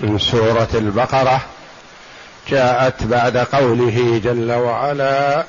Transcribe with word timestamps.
من 0.00 0.18
سورة 0.18 0.68
البقرة 0.74 1.40
جاءت 2.48 3.04
بعد 3.04 3.36
قوله 3.36 4.20
جل 4.24 4.52
وعلا 4.52 5.44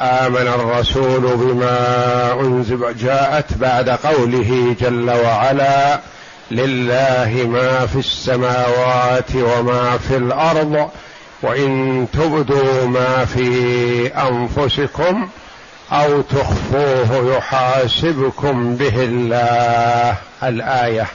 آمن 0.00 0.48
الرسول 0.48 1.20
بما 1.20 2.32
أنزل 2.40 2.96
جاءت 2.96 3.54
بعد 3.54 3.88
قوله 3.88 4.76
جل 4.80 5.10
وعلا 5.10 6.00
لله 6.50 7.46
ما 7.48 7.86
في 7.86 7.98
السماوات 7.98 9.34
وما 9.34 9.98
في 9.98 10.16
الأرض 10.16 10.90
وإن 11.42 12.06
تبدوا 12.12 12.86
ما 12.86 13.24
في 13.24 14.06
أنفسكم 14.06 15.28
أو 15.92 16.20
تخفوه 16.20 17.36
يحاسبكم 17.36 18.76
به 18.76 18.94
الله. 18.96 20.16
الآية. 20.42 21.06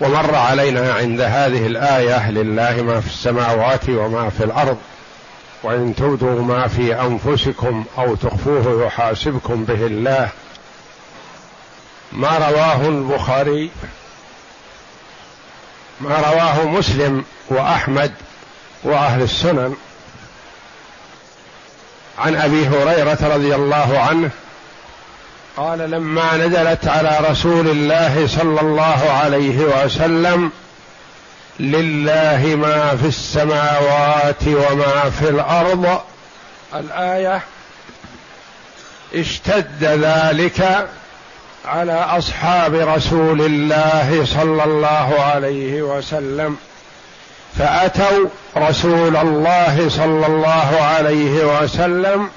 ومر 0.00 0.34
علينا 0.34 0.92
عند 0.92 1.20
هذه 1.20 1.66
الآية 1.66 2.30
لله 2.30 2.82
ما 2.82 3.00
في 3.00 3.06
السماوات 3.06 3.88
وما 3.88 4.30
في 4.30 4.44
الأرض 4.44 4.78
وإن 5.62 5.94
تبدوا 5.96 6.42
ما 6.42 6.68
في 6.68 7.00
أنفسكم 7.00 7.84
أو 7.98 8.14
تخفوه 8.14 8.86
يحاسبكم 8.86 9.64
به 9.64 9.86
الله. 9.86 10.28
ما 12.12 12.38
رواه 12.38 12.88
البخاري 12.88 13.70
ما 16.00 16.16
رواه 16.16 16.64
مسلم 16.64 17.24
وأحمد 17.48 18.12
وأهل 18.84 19.22
السنن 19.22 19.76
عن 22.18 22.36
أبي 22.36 22.66
هريرة 22.66 23.18
رضي 23.34 23.54
الله 23.54 23.98
عنه 23.98 24.30
قال 25.56 25.78
لما 25.90 26.36
نزلت 26.36 26.88
على 26.88 27.18
رسول 27.30 27.68
الله 27.68 28.26
صلى 28.26 28.60
الله 28.60 29.10
عليه 29.10 29.58
وسلم 29.58 30.50
لله 31.60 32.54
ما 32.56 32.96
في 32.96 33.06
السماوات 33.08 34.42
وما 34.46 35.10
في 35.18 35.28
الأرض. 35.28 36.00
الآية 36.74 37.40
اشتد 39.14 39.84
ذلك 39.84 40.88
على 41.64 41.92
أصحاب 41.92 42.74
رسول 42.74 43.40
الله 43.40 44.24
صلى 44.24 44.64
الله 44.64 45.20
عليه 45.20 45.82
وسلم. 45.82 46.56
فأتوا 47.58 48.28
رسول 48.56 49.16
الله 49.16 49.88
صلى 49.88 50.26
الله 50.26 50.78
عليه 50.80 51.60
وسلم 51.60 52.30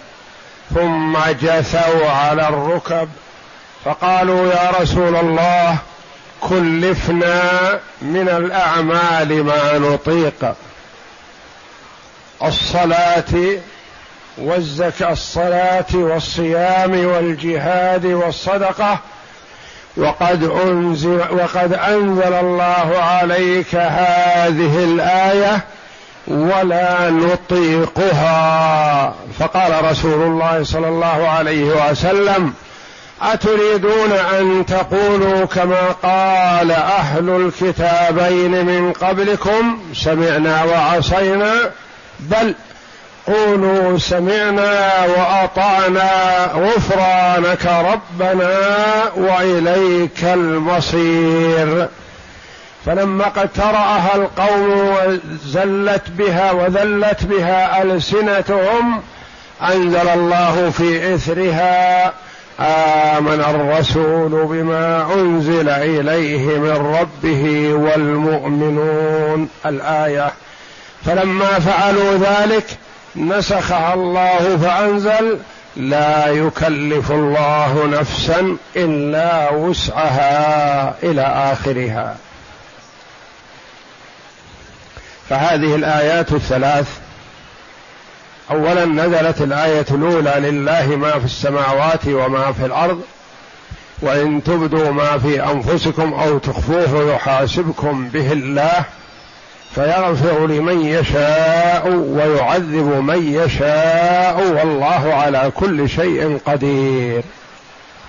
ثم 0.75 1.17
جثوا 1.41 2.09
على 2.09 2.47
الركب 2.49 3.09
فقالوا 3.85 4.47
يا 4.53 4.71
رسول 4.81 5.15
الله 5.15 5.77
كلفنا 6.41 7.79
من 8.01 8.29
الأعمال 8.29 9.43
ما 9.43 9.77
نطيق 9.77 10.55
الصلاة 12.43 13.59
والزكاه 14.37 15.11
الصلاة 15.11 15.85
والصيام 15.93 17.05
والجهاد 17.05 18.05
والصدقة 18.05 18.99
وقد 19.97 20.43
انزل 20.43 21.17
وقد 21.31 21.73
أنزل 21.73 22.33
الله 22.33 22.97
عليك 22.97 23.75
هذه 23.75 24.83
الآية 24.83 25.63
ولا 26.29 27.09
نطيقها. 27.09 29.13
فقال 29.39 29.91
رسول 29.91 30.21
الله 30.21 30.63
صلى 30.63 30.87
الله 30.87 31.29
عليه 31.29 31.63
وسلم 31.63 32.53
أتريدون 33.21 34.11
أن 34.11 34.65
تقولوا 34.65 35.45
كما 35.45 35.91
قال 36.03 36.71
أهل 36.71 37.29
الكتابين 37.29 38.65
من 38.65 38.93
قبلكم 38.93 39.79
سمعنا 39.93 40.63
وعصينا 40.63 41.53
بل 42.19 42.55
قولوا 43.27 43.97
سمعنا 43.97 45.05
وأطعنا 45.05 46.11
غفرانك 46.55 47.65
ربنا 47.65 48.57
وإليك 49.15 50.23
المصير. 50.23 51.87
فلما 52.85 53.27
اقترأها 53.27 54.15
القوم 54.15 54.95
وزلت 54.95 56.09
بها 56.09 56.51
وذلت 56.51 57.23
بها 57.23 57.81
ألسنتهم 57.81 59.01
أنزل 59.61 60.09
الله 60.09 60.69
في 60.69 61.15
إثرها 61.15 62.13
آمن 62.59 63.43
الرسول 63.49 64.29
بما 64.29 65.13
أنزل 65.13 65.69
إليه 65.69 66.59
من 66.59 66.95
ربه 66.99 67.73
والمؤمنون. 67.73 69.49
الآية. 69.65 70.31
فلما 71.05 71.59
فعلوا 71.59 72.17
ذلك 72.17 72.65
نسخها 73.15 73.93
الله 73.93 74.57
فأنزل 74.63 75.39
لا 75.77 76.27
يكلف 76.27 77.11
الله 77.11 77.87
نفسا 77.99 78.57
إلا 78.75 79.51
وسعها 79.51 80.93
إلى 81.03 81.21
آخرها. 81.21 82.15
فهذه 85.29 85.75
الآيات 85.75 86.31
الثلاث 86.31 86.87
أولا 88.51 88.85
نزلت 88.85 89.41
الآية 89.41 89.85
الأولى 89.91 90.49
لله 90.49 90.95
ما 90.95 91.19
في 91.19 91.25
السماوات 91.25 92.07
وما 92.07 92.51
في 92.51 92.65
الأرض 92.65 93.01
وإن 94.01 94.43
تبدوا 94.43 94.91
ما 94.91 95.17
في 95.17 95.43
أنفسكم 95.43 96.13
أو 96.13 96.37
تخفوه 96.37 97.13
يحاسبكم 97.13 98.09
به 98.09 98.31
الله 98.31 98.83
فيغفر 99.75 100.47
لمن 100.47 100.85
يشاء 100.85 101.87
ويعذب 101.87 103.03
من 103.03 103.33
يشاء 103.33 104.39
والله 104.39 105.13
على 105.13 105.51
كل 105.55 105.89
شيء 105.89 106.39
قدير. 106.45 107.23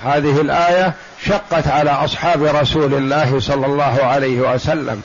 هذه 0.05 0.41
الآية 0.41 0.93
شقت 1.27 1.67
على 1.67 1.91
أصحاب 1.91 2.43
رسول 2.43 2.95
الله 2.95 3.41
صلى 3.41 3.67
الله 3.67 3.99
عليه 4.03 4.41
وسلم. 4.55 5.03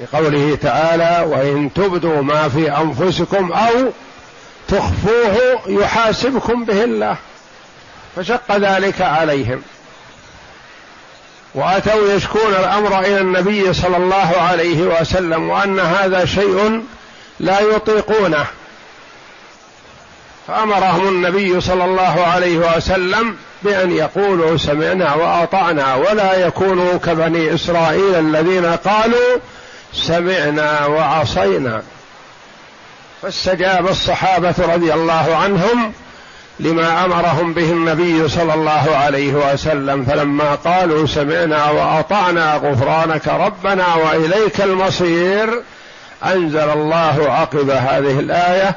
لقوله 0.00 0.58
تعالى 0.62 1.26
وإن 1.28 1.70
تبدوا 1.74 2.22
ما 2.22 2.48
في 2.48 2.76
أنفسكم 2.76 3.52
أو 3.52 3.92
تخفوه 4.68 5.60
يحاسبكم 5.66 6.64
به 6.64 6.84
الله. 6.84 7.16
فشق 8.16 8.56
ذلك 8.56 9.00
عليهم. 9.00 9.62
وأتوا 11.54 12.12
يشكون 12.12 12.54
الأمر 12.58 13.00
إلى 13.00 13.20
النبي 13.20 13.72
صلى 13.72 13.96
الله 13.96 14.34
عليه 14.40 15.00
وسلم 15.00 15.50
وأن 15.50 15.80
هذا 15.80 16.24
شيء 16.24 16.82
لا 17.40 17.60
يطيقونه. 17.60 18.46
فأمرهم 20.48 21.08
النبي 21.08 21.60
صلى 21.60 21.84
الله 21.84 22.26
عليه 22.26 22.76
وسلم 22.76 23.36
بأن 23.62 23.90
يقولوا 23.90 24.56
سمعنا 24.56 25.14
وأطعنا 25.14 25.94
ولا 25.94 26.46
يكونوا 26.46 26.96
كبني 26.96 27.54
إسرائيل 27.54 28.14
الذين 28.14 28.66
قالوا 28.66 29.38
سمعنا 29.94 30.86
وعصينا. 30.86 31.82
فاستجاب 33.22 33.88
الصحابة 33.88 34.54
رضي 34.58 34.94
الله 34.94 35.36
عنهم 35.36 35.92
لما 36.60 37.04
أمرهم 37.04 37.52
به 37.52 37.70
النبي 37.70 38.28
صلى 38.28 38.54
الله 38.54 38.96
عليه 38.96 39.32
وسلم 39.32 40.04
فلما 40.04 40.54
قالوا 40.54 41.06
سمعنا 41.06 41.70
وأطعنا 41.70 42.54
غفرانك 42.54 43.28
ربنا 43.28 43.94
وإليك 43.94 44.60
المصير 44.60 45.62
أنزل 46.24 46.70
الله 46.70 47.26
عقب 47.28 47.70
هذه 47.70 48.20
الآية 48.20 48.76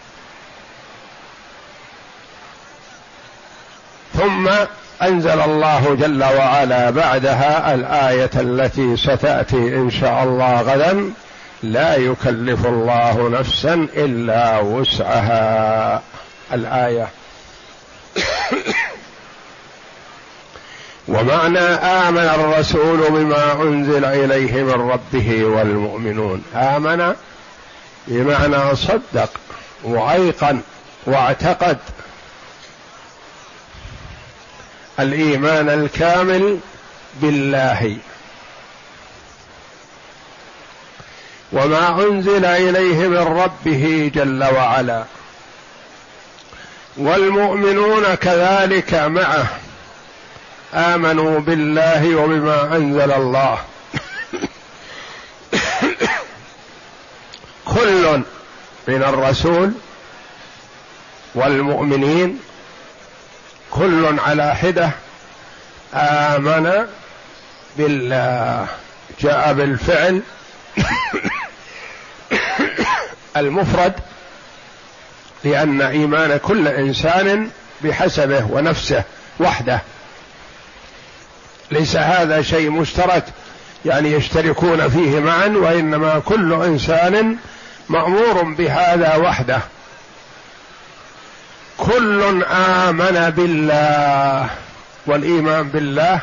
ثم 4.17 4.49
أنزل 5.01 5.41
الله 5.41 5.95
جل 5.99 6.23
وعلا 6.23 6.89
بعدها 6.89 7.73
الآية 7.73 8.29
التي 8.35 8.97
ستأتي 8.97 9.55
إن 9.55 9.89
شاء 9.89 10.23
الله 10.23 10.61
غدا. 10.61 11.13
لا 11.63 11.95
يكلف 11.95 12.65
الله 12.65 13.29
نفسا 13.39 13.73
إلا 13.73 14.59
وسعها. 14.59 16.01
الآية. 16.53 17.07
ومعنى 21.07 21.59
آمن 21.59 22.17
الرسول 22.17 23.09
بما 23.09 23.53
أنزل 23.53 24.05
إليه 24.05 24.63
من 24.63 24.91
ربه 24.91 25.45
والمؤمنون. 25.45 26.43
آمن 26.55 27.13
بمعنى 28.07 28.75
صدق 28.75 29.29
وأيقن 29.83 30.61
واعتقد 31.05 31.77
الإيمان 34.99 35.69
الكامل 35.69 36.59
بالله. 37.21 37.97
وما 41.51 42.03
أنزل 42.03 42.45
إليه 42.45 43.07
من 43.07 43.17
ربه 43.17 44.11
جل 44.15 44.43
وعلا. 44.43 45.03
والمؤمنون 46.97 48.15
كذلك 48.15 48.93
معه. 48.93 49.47
آمنوا 50.73 51.39
بالله 51.39 52.15
وبما 52.15 52.75
أنزل 52.75 53.11
الله. 53.11 53.59
كل 57.65 58.21
من 58.87 59.03
الرسول 59.03 59.71
والمؤمنين 61.35 62.39
كل 63.71 64.19
على 64.19 64.55
حدة 64.55 64.91
آمن 65.93 66.85
بالله 67.77 68.67
جاء 69.21 69.53
بالفعل 69.53 70.21
المفرد 73.37 73.93
لأن 75.43 75.81
إيمان 75.81 76.37
كل 76.37 76.67
إنسان 76.67 77.49
بحسبه 77.81 78.47
ونفسه 78.51 79.03
وحده. 79.39 79.81
ليس 81.71 81.95
هذا 81.95 82.41
شيء 82.41 82.69
مشترك 82.69 83.23
يعني 83.85 84.11
يشتركون 84.11 84.89
فيه 84.89 85.19
معا 85.19 85.47
وإنما 85.47 86.19
كل 86.19 86.53
إنسان 86.53 87.37
مأمور 87.89 88.43
بهذا 88.43 89.15
وحده. 89.15 89.59
كل 91.81 92.43
آمن 92.43 93.29
بالله 93.29 94.49
والإيمان 95.05 95.69
بالله 95.69 96.19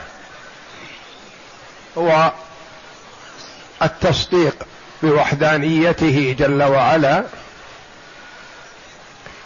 هو 1.98 2.32
التصديق 3.82 4.54
بوحدانيته 5.02 6.36
جل 6.38 6.62
وعلا 6.62 7.24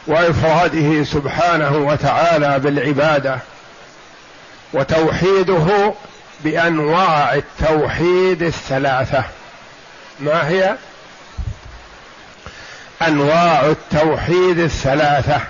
وإفراده 0.07 1.05
سبحانه 1.05 1.77
وتعالى 1.77 2.59
بالعبادة 2.59 3.39
وتوحيده 4.73 5.95
بأنواع 6.45 7.35
التوحيد 7.35 8.43
الثلاثة. 8.43 9.25
ما 10.21 10.49
هي؟ 10.49 10.77
أنواع 13.03 13.67
التوحيد 13.67 14.59
الثلاثة. 14.59 15.41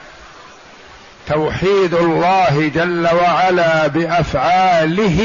توحيد 1.28 1.94
الله 1.94 2.70
جل 2.74 3.08
وعلا 3.14 3.86
بأفعاله 3.86 5.20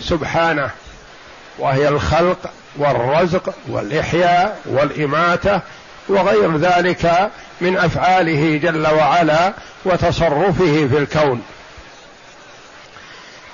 سبحانه. 0.00 0.70
وهي 1.58 1.88
الخلق 1.88 2.50
والرزق 2.76 3.54
والإحياء 3.68 4.60
والإماتة 4.66 5.60
وغير 6.08 6.56
ذلك 6.56 7.30
من 7.60 7.76
أفعاله 7.76 8.60
جل 8.62 8.86
وعلا 8.86 9.52
وتصرفه 9.84 10.88
في 10.90 10.98
الكون. 10.98 11.42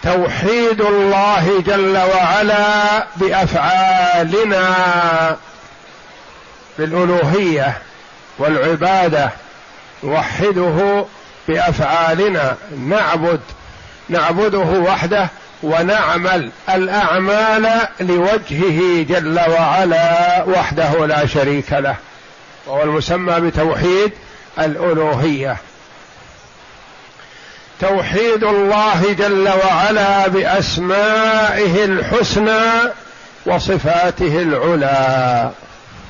توحيد 0.03 0.81
الله 0.81 1.63
جل 1.67 1.99
وعلا 2.15 3.07
بأفعالنا 3.17 4.67
بالألوهية 6.79 7.79
والعبادة 8.39 9.31
نوحده 10.05 11.05
بأفعالنا 11.49 12.57
نعبد 12.89 13.41
نعبده 14.09 14.59
وحده 14.59 15.29
ونعمل 15.63 16.51
الأعمال 16.75 17.69
لوجهه 18.01 19.03
جل 19.03 19.41
وعلا 19.51 20.45
وحده 20.45 21.07
لا 21.07 21.27
شريك 21.27 21.73
له 21.73 21.97
وهو 22.67 22.83
المسمى 22.83 23.41
بتوحيد 23.41 24.13
الألوهية. 24.59 25.57
توحيد 27.81 28.45
الله 28.45 29.13
جل 29.19 29.49
وعلا 29.49 30.29
بأسمائه 30.29 31.85
الحسنى 31.85 32.93
وصفاته 33.47 34.43
العلى 34.43 35.51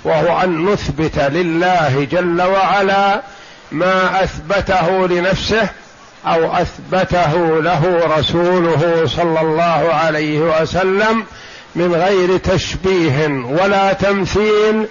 وهو 0.04 0.40
أن 0.40 0.64
نثبت 0.64 1.18
لله 1.18 2.06
جل 2.10 2.42
وعلا 2.42 3.20
ما 3.72 4.24
أثبته 4.24 5.06
لنفسه 5.06 5.68
أو 6.26 6.52
أثبته 6.52 7.60
له 7.60 8.00
رسوله 8.18 9.02
صلى 9.06 9.40
الله 9.40 9.94
عليه 9.94 10.40
وسلم 10.40 11.24
من 11.74 11.94
غير 11.94 12.36
تشبيه 12.36 13.26
ولا 13.28 13.92
تمثيل 13.92 14.86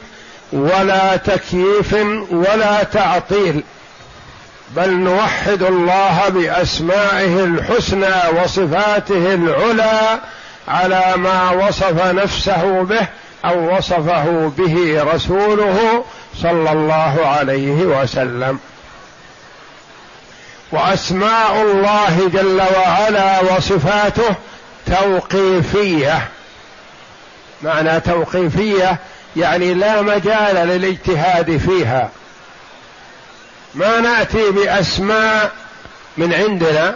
ولا 0.51 1.15
تكييف 1.15 1.93
ولا 2.31 2.83
تعطيل. 2.83 3.63
بل 4.75 4.89
نوحد 4.89 5.63
الله 5.63 6.29
بأسمائه 6.29 7.43
الحسنى 7.43 8.41
وصفاته 8.43 9.33
العلى 9.33 10.19
على 10.67 11.13
ما 11.15 11.51
وصف 11.51 12.05
نفسه 12.05 12.83
به 12.83 13.07
أو 13.45 13.77
وصفه 13.77 14.51
به 14.57 15.03
رسوله 15.13 16.03
صلى 16.41 16.71
الله 16.71 17.25
عليه 17.25 18.01
وسلم. 18.01 18.59
وأسماء 20.71 21.61
الله 21.61 22.29
جل 22.33 22.61
وعلا 22.77 23.39
وصفاته 23.39 24.35
توقيفية. 24.85 26.27
معنى 27.61 27.99
توقيفية 27.99 28.97
يعني 29.35 29.73
لا 29.73 30.01
مجال 30.01 30.55
للاجتهاد 30.55 31.57
فيها. 31.57 32.09
ما 33.75 33.99
نأتي 33.99 34.51
بأسماء 34.51 35.51
من 36.17 36.33
عندنا 36.33 36.95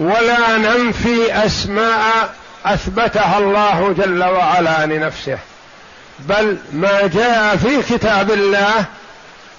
ولا 0.00 0.56
ننفي 0.56 1.46
أسماء 1.46 2.34
أثبتها 2.64 3.38
الله 3.38 3.94
جل 3.98 4.24
وعلا 4.24 4.86
لنفسه. 4.86 5.38
بل 6.18 6.58
ما 6.72 7.06
جاء 7.06 7.56
في 7.56 7.82
كتاب 7.94 8.30
الله 8.30 8.84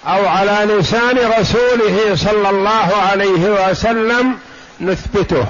أو 0.07 0.27
على 0.27 0.73
لسان 0.73 1.17
رسوله 1.39 2.15
صلى 2.15 2.49
الله 2.49 2.95
عليه 2.95 3.69
وسلم 3.69 4.39
نثبته 4.81 5.45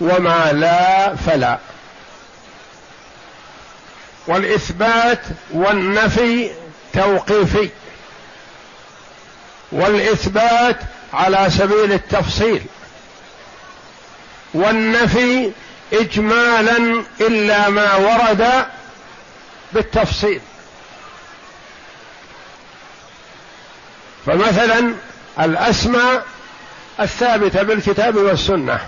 وما 0.00 0.52
لا 0.52 1.16
فلا. 1.16 1.58
والإثبات 4.26 5.20
والنفي 5.52 6.50
توقيفي. 6.92 7.68
والإثبات 9.72 10.76
على 11.12 11.50
سبيل 11.50 11.92
التفصيل. 11.92 12.62
والنفي 14.54 15.50
اجمالا 15.92 17.04
إلا 17.20 17.68
ما 17.68 17.94
ورد 17.94 18.66
بالتفصيل. 19.72 20.40
فمثلا 24.26 24.94
الأسماء 25.40 26.24
الثابتة 27.00 27.62
بالكتاب 27.62 28.16
والسنة 28.16 28.80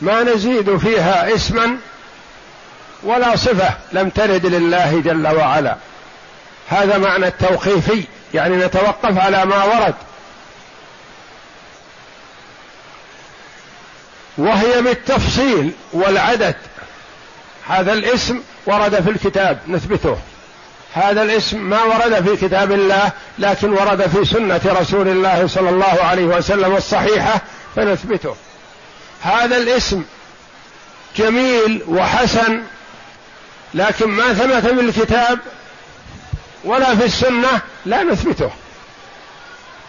ما 0.00 0.22
نزيد 0.22 0.76
فيها 0.76 1.34
اسما 1.34 1.76
ولا 3.02 3.36
صفة 3.36 3.70
لم 3.92 4.10
ترد 4.10 4.46
لله 4.46 5.00
جل 5.00 5.26
وعلا. 5.26 5.76
هذا 6.68 6.98
معنى 6.98 7.26
التوقيفي 7.26 8.04
يعني 8.34 8.56
نتوقف 8.56 9.18
على 9.18 9.44
ما 9.44 9.64
ورد. 9.64 9.94
وهي 14.38 14.82
بالتفصيل 14.82 15.72
والعدد 15.92 16.56
هذا 17.66 17.92
الاسم 17.92 18.40
ورد 18.66 19.00
في 19.02 19.10
الكتاب 19.10 19.58
نثبته. 19.68 20.18
هذا 20.94 21.22
الاسم 21.22 21.58
ما 21.58 21.82
ورد 21.82 22.24
في 22.28 22.46
كتاب 22.46 22.72
الله 22.72 23.12
لكن 23.38 23.72
ورد 23.72 24.06
في 24.06 24.24
سنة 24.24 24.60
رسول 24.66 25.08
الله 25.08 25.46
صلى 25.46 25.70
الله 25.70 25.98
عليه 26.02 26.24
وسلم 26.24 26.76
الصحيحة 26.76 27.40
فنثبته. 27.76 28.36
هذا 29.22 29.56
الاسم 29.56 30.04
جميل 31.16 31.82
وحسن 31.88 32.62
لكن 33.74 34.08
ما 34.08 34.34
ثبت 34.34 34.66
في 34.66 34.80
الكتاب 34.80 35.38
ولا 36.64 36.96
في 36.96 37.04
السنة 37.04 37.60
لا 37.86 38.02
نثبته. 38.02 38.50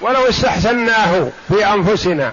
ولو 0.01 0.29
استحسناه 0.29 1.29
في 1.47 1.65
أنفسنا. 1.65 2.31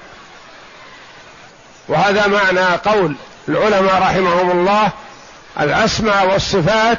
وهذا 1.88 2.26
معنى 2.26 2.76
قول 2.76 3.16
العلماء 3.49 4.02
رحمهم 4.02 4.50
الله 4.50 4.90
الاسماء 5.61 6.32
والصفات 6.32 6.99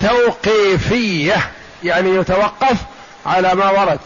توقيفية 0.00 1.50
يعني 1.84 2.10
يتوقف 2.16 2.76
على 3.26 3.54
ما 3.54 3.70
ورد. 3.70 4.00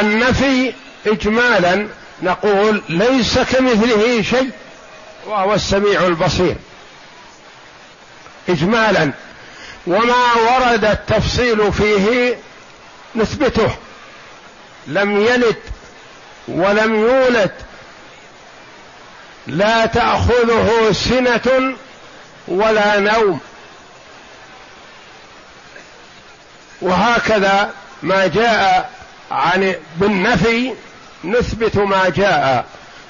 النفي 0.00 0.72
اجمالا 1.06 1.88
نقول 2.22 2.82
ليس 2.88 3.38
كمثله 3.38 4.22
شيء 4.22 4.50
وهو 5.26 5.54
السميع 5.54 6.06
البصير. 6.06 6.56
اجمالا 8.48 9.10
وما 9.86 10.34
ورد 10.34 10.84
التفصيل 10.84 11.72
فيه 11.72 12.36
نثبته. 13.14 13.70
لم 14.86 15.20
يلد 15.20 15.56
ولم 16.48 16.94
يولد. 16.94 17.52
لا 19.46 19.86
تأخذه 19.86 20.92
سنة 20.92 21.74
ولا 22.50 22.98
نوم. 22.98 23.40
وهكذا 26.82 27.70
ما 28.02 28.26
جاء 28.26 28.90
عن 29.30 29.74
بالنفي 29.96 30.74
نثبت 31.24 31.76
ما 31.76 32.08
جاء. 32.08 32.64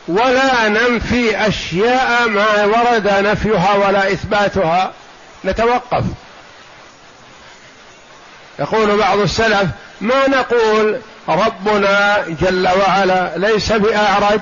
ولا 0.08 0.68
ننفي 0.68 1.48
أشياء 1.48 2.28
ما 2.28 2.64
ورد 2.64 3.08
نفيها 3.08 3.74
ولا 3.74 4.12
إثباتها. 4.12 4.92
نتوقف. 5.44 6.04
يقول 8.58 8.96
بعض 8.98 9.18
السلف 9.18 9.68
ما 10.00 10.28
نقول 10.28 11.00
ربنا 11.28 12.24
جل 12.28 12.68
وعلا 12.68 13.32
ليس 13.36 13.72
بأعرج 13.72 14.40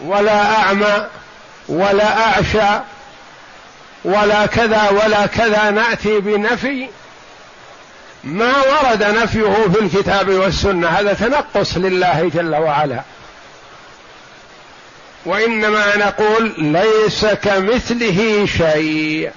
ولا 0.00 0.56
أعمى 0.58 1.06
ولا 1.68 2.18
أعشى 2.18 2.80
ولا 4.04 4.46
كذا 4.46 4.90
ولا 4.90 5.26
كذا 5.26 5.70
نأتي 5.70 6.20
بنفي 6.20 6.88
ما 8.24 8.52
ورد 8.56 9.02
نفيه 9.02 9.68
في 9.72 9.80
الكتاب 9.80 10.28
والسنة. 10.28 10.88
هذا 10.88 11.12
تنقص 11.12 11.76
لله 11.76 12.30
جل 12.34 12.54
وعلا. 12.54 13.02
وإنما 15.26 15.96
نقول 15.96 16.54
ليس 16.58 17.26
كمثله 17.26 18.46
شيء. 18.58 19.30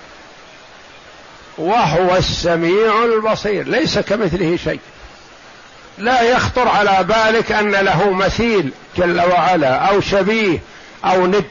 وهو 1.57 2.15
السميع 2.15 3.05
البصير. 3.05 3.67
ليس 3.67 3.99
كمثله 3.99 4.57
شيء. 4.63 4.79
لا 5.97 6.21
يخطر 6.21 6.67
على 6.67 7.03
بالك 7.03 7.51
أن 7.51 7.71
له 7.71 8.11
مثيل 8.11 8.71
جل 8.97 9.21
وعلا 9.21 9.75
أو 9.75 10.01
شبيه 10.01 10.59
أو 11.05 11.27
ند 11.27 11.45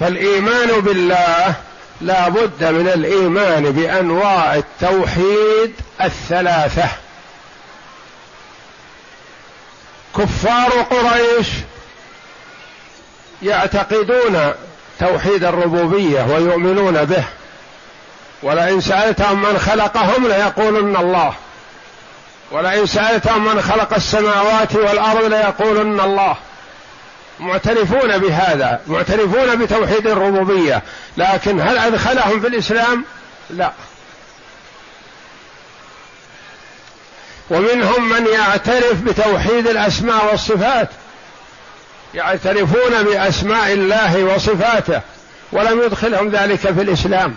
فالإيمان 0.00 0.80
بالله 0.80 1.54
لا 2.00 2.28
بد 2.28 2.64
من 2.64 2.88
الإيمان 2.88 3.72
بأنواع 3.72 4.54
التوحيد 4.54 5.74
الثلاثة. 6.02 6.88
كفار 10.16 10.70
قريش 10.70 11.46
يعتقدون 13.42 14.52
توحيد 15.00 15.44
الربوبية 15.44 16.22
ويؤمنون 16.22 17.04
به. 17.04 17.24
ولئن 18.42 18.80
سألتهم 18.80 19.42
من 19.42 19.58
خلقهم 19.58 20.26
ليقولن 20.28 20.96
الله. 20.96 21.34
ولئن 22.50 22.86
سألتهم 22.86 23.44
من 23.44 23.62
خلق 23.62 23.94
السماوات 23.94 24.74
والأرض 24.74 25.24
ليقولن 25.24 26.00
الله. 26.00 26.36
معترفون 27.40 28.18
بهذا 28.18 28.80
معترفون 28.86 29.56
بتوحيد 29.56 30.06
الربوبية 30.06 30.82
لكن 31.16 31.60
هل 31.60 31.78
أدخلهم 31.78 32.40
في 32.40 32.46
الإسلام؟ 32.46 33.04
لا. 33.50 33.72
ومنهم 37.50 38.08
من 38.08 38.26
يعترف 38.26 39.00
بتوحيد 39.02 39.66
الأسماء 39.66 40.26
والصفات 40.30 40.88
يعترفون 42.14 43.02
بأسماء 43.02 43.72
الله 43.72 44.24
وصفاته 44.24 45.00
ولم 45.52 45.82
يدخلهم 45.82 46.28
ذلك 46.28 46.58
في 46.58 46.82
الإسلام. 46.82 47.34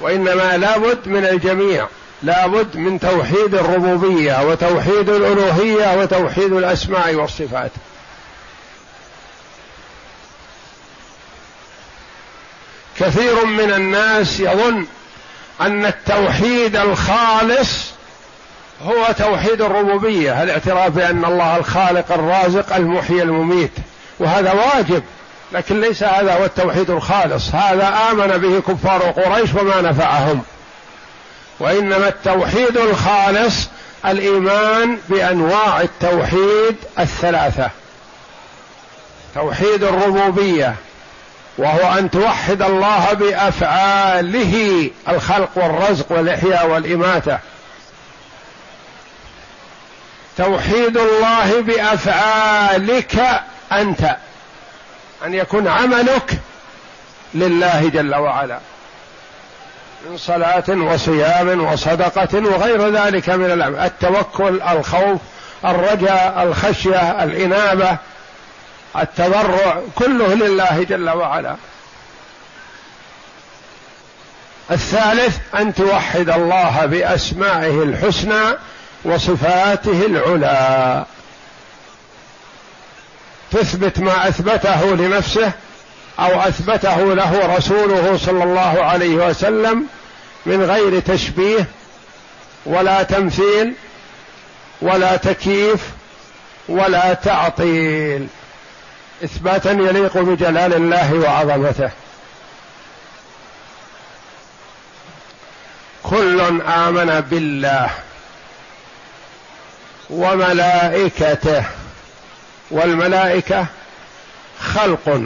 وإنما 0.00 0.56
لابد 0.56 1.08
من 1.08 1.26
الجميع 1.26 1.86
لابد 2.22 2.76
من 2.76 3.00
توحيد 3.00 3.54
الربوبية 3.54 4.42
وتوحيد 4.42 5.10
الألوهية 5.10 5.98
وتوحيد 6.00 6.52
الأسماء 6.52 7.14
والصفات. 7.14 7.70
كثير 13.00 13.44
من 13.44 13.72
الناس 13.72 14.40
يظن 14.40 14.86
أن 15.60 15.86
التوحيد 15.86 16.76
الخالص 16.76 17.86
هو 18.84 19.06
توحيد 19.18 19.62
الربوبية. 19.62 20.42
الاعتراف 20.42 20.88
بأن 20.88 21.24
الله 21.24 21.56
الخالق 21.56 22.12
الرازق 22.12 22.76
المحيي 22.76 23.22
المميت. 23.22 23.72
وهذا 24.18 24.52
واجب 24.52 25.02
لكن 25.52 25.80
ليس 25.80 26.02
هذا 26.02 26.34
هو 26.34 26.44
التوحيد 26.44 26.90
الخالص. 26.90 27.54
هذا 27.54 27.94
آمن 28.10 28.26
به 28.26 28.74
كفار 28.74 29.02
قريش 29.02 29.54
وما 29.54 29.80
نفعهم. 29.80 30.42
وإنما 31.60 32.08
التوحيد 32.08 32.76
الخالص 32.76 33.68
الإيمان 34.06 34.98
بأنواع 35.08 35.80
التوحيد 35.80 36.76
الثلاثة. 36.98 37.70
توحيد 39.34 39.84
الربوبية 39.84 40.74
وهو 41.58 41.98
أن 41.98 42.10
توحد 42.10 42.62
الله 42.62 43.12
بأفعاله 43.12 44.90
الخلق 45.08 45.48
والرزق 45.54 46.12
والإحياء 46.12 46.66
والإماتة. 46.66 47.38
توحيد 50.36 50.96
الله 50.96 51.60
بأفعالك 51.60 53.42
أنت 53.72 54.16
أن 55.24 55.34
يكون 55.34 55.68
عملك 55.68 56.38
لله 57.34 57.88
جل 57.88 58.14
وعلا. 58.14 58.58
من 60.10 60.16
صلاة 60.16 60.64
وصيام 60.68 61.64
وصدقة 61.72 62.38
وغير 62.38 62.88
ذلك 62.88 63.28
من 63.28 63.50
الأمر 63.50 63.84
التوكل 63.84 64.62
الخوف 64.62 65.20
الرجاء 65.64 66.42
الخشية 66.42 67.24
الإنابة. 67.24 67.96
التضرع 69.02 69.80
كله 69.94 70.34
لله 70.34 70.82
جل 70.82 71.10
وعلا. 71.10 71.56
الثالث 74.70 75.38
أن 75.54 75.74
توحد 75.74 76.30
الله 76.30 76.86
بأسمائه 76.86 77.82
الحسنى 77.82 78.56
وصفاته 79.04 80.06
العلى. 80.06 81.04
تثبت 83.52 83.98
ما 83.98 84.28
أثبته 84.28 84.94
لنفسه 84.94 85.52
أو 86.18 86.40
أثبته 86.40 87.14
له 87.14 87.56
رسوله 87.56 88.18
صلى 88.26 88.44
الله 88.44 88.84
عليه 88.84 89.28
وسلم 89.28 89.86
من 90.46 90.64
غير 90.64 91.00
تشبيه 91.00 91.66
ولا 92.66 93.02
تمثيل 93.02 93.74
ولا 94.82 95.16
تكييف 95.16 95.80
ولا 96.68 97.14
تعطيل. 97.14 98.28
إثباتا 99.24 99.70
يليق 99.70 100.18
بجلال 100.18 100.74
الله 100.74 101.14
وعظمته. 101.14 101.90
كل 106.02 106.40
آمن 106.66 107.20
بالله 107.20 107.90
وملائكته 110.10 111.64
والملائكة 112.70 113.66
خلق 114.60 115.22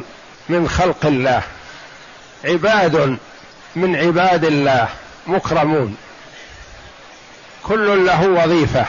من 0.48 0.68
خلق 0.68 1.06
الله 1.06 1.42
عباد 2.44 3.18
من 3.76 3.96
عباد 3.96 4.44
الله 4.44 4.88
مكرمون. 5.26 5.96
كل 7.62 8.06
له 8.06 8.28
وظيفة 8.28 8.86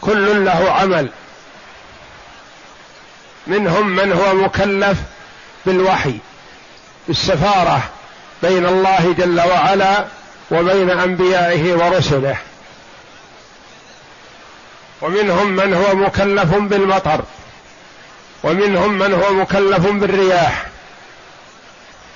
كل 0.00 0.44
له 0.44 0.72
عمل. 0.72 1.10
منهم 3.46 3.88
من 3.88 4.12
هو 4.12 4.34
مكلف 4.34 4.98
بالوحي 5.66 6.14
السفاره 7.08 7.82
بين 8.42 8.66
الله 8.66 9.14
جل 9.18 9.40
وعلا 9.40 10.04
وبين 10.50 10.90
أنبيائه 10.90 11.74
ورسله. 11.74 12.36
ومنهم 15.02 15.46
من 15.46 15.74
هو 15.74 15.94
مكلف 15.94 16.54
بالمطر 16.54 17.20
ومنهم 18.42 18.98
من 18.98 19.14
هو 19.14 19.32
مكلف 19.32 19.86
بالرياح 19.86 20.66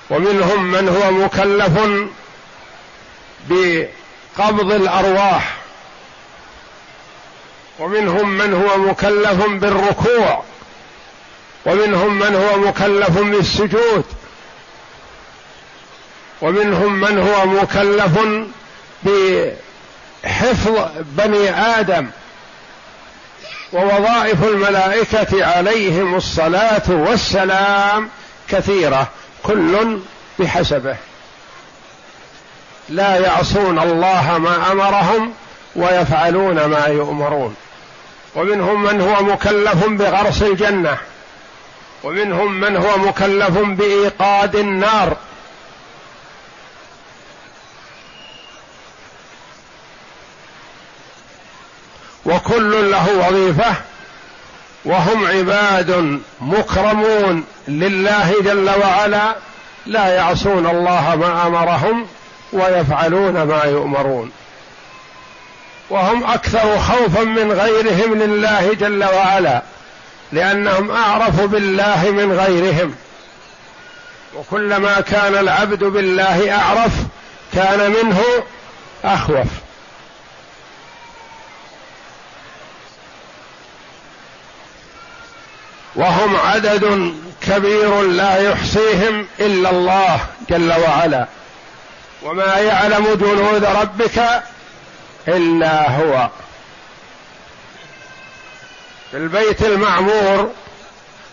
ومنهم 0.09 0.63
من 0.71 0.89
هو 0.89 1.11
مكلف 1.11 1.79
بقبض 3.49 4.71
الأرواح 4.71 5.57
ومنهم 7.79 8.29
من 8.29 8.53
هو 8.53 8.77
مكلف 8.77 9.45
بالركوع. 9.45 10.43
ومنهم 11.65 12.19
من 12.19 12.35
هو 12.35 12.57
مكلف 12.57 13.19
بالسجود. 13.19 14.05
ومنهم 16.41 16.93
من 16.93 17.19
هو 17.19 17.45
مكلف 17.45 18.19
بحفظ 20.23 20.79
بني 21.01 21.49
آدم. 21.49 22.07
ووظائف 23.73 24.43
الملائكة 24.43 25.45
عليهم 25.45 26.15
الصلاة 26.15 26.83
والسلام 26.89 28.09
كثيرة 28.49 29.07
كل 29.43 29.99
بحسبه. 30.39 30.95
لا 32.89 33.17
يعصون 33.17 33.79
الله 33.79 34.37
ما 34.37 34.71
أمرهم 34.71 35.33
ويفعلون 35.75 36.65
ما 36.65 36.85
يؤمرون. 36.85 37.55
ومنهم 38.35 38.83
من 38.83 39.01
هو 39.01 39.23
مكلف 39.23 39.85
بغرس 39.85 40.41
الجنة. 40.41 40.97
ومنهم 42.03 42.59
من 42.59 42.77
هو 42.77 42.97
مكلف 42.97 43.57
بإيقاد 43.57 44.55
النار. 44.55 45.17
وكل 52.25 52.91
له 52.91 53.27
وظيفة 53.27 53.75
وهم 54.85 55.27
عباد 55.27 56.21
مكرمون 56.41 57.43
لله 57.67 58.35
جل 58.41 58.69
وعلا 58.69 59.35
لا 59.85 60.07
يعصون 60.07 60.67
الله 60.67 61.15
ما 61.15 61.47
أمرهم 61.47 62.07
ويفعلون 62.53 63.43
ما 63.43 63.63
يؤمرون. 63.63 64.31
وهم 65.89 66.23
أكثر 66.23 66.79
خوفا 66.79 67.23
من 67.23 67.51
غيرهم 67.51 68.13
لله 68.13 68.73
جل 68.73 69.03
وعلا. 69.03 69.61
لأنهم 70.31 70.91
اعرف 70.91 71.41
بالله 71.41 72.11
من 72.11 72.39
غيرهم. 72.39 72.95
وكلما 74.35 75.01
كان 75.01 75.35
العبد 75.35 75.83
بالله 75.83 76.51
أعرف 76.51 76.91
كان 77.53 77.91
منه 77.91 78.23
أخوف. 79.03 79.47
وهم 85.95 86.35
عدد 86.35 87.13
كبير 87.41 88.01
لا 88.01 88.51
يحصيهم 88.51 89.27
إلا 89.39 89.69
الله 89.69 90.19
جل 90.49 90.73
وعلا. 90.73 91.27
وما 92.23 92.57
يعلم 92.57 93.05
جنود 93.13 93.63
ربك 93.63 94.43
إلا 95.27 95.91
هو. 95.91 96.29
في 99.11 99.17
البيت 99.17 99.61
المعمور 99.61 100.51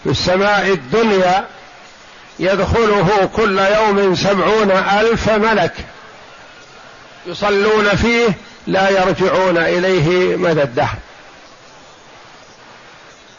في 0.05 0.11
السماء 0.11 0.67
الدنيا 0.69 1.49
يدخله 2.39 3.31
كل 3.37 3.59
يوم 3.59 4.15
سبعون 4.15 4.71
ألف 4.71 5.31
ملك 5.31 5.75
يصلون 7.27 7.97
فيه 7.97 8.29
لا 8.67 8.91
يرجعون 8.91 9.57
إليه 9.59 10.37
مدى 10.37 10.63
الدهر 10.63 10.97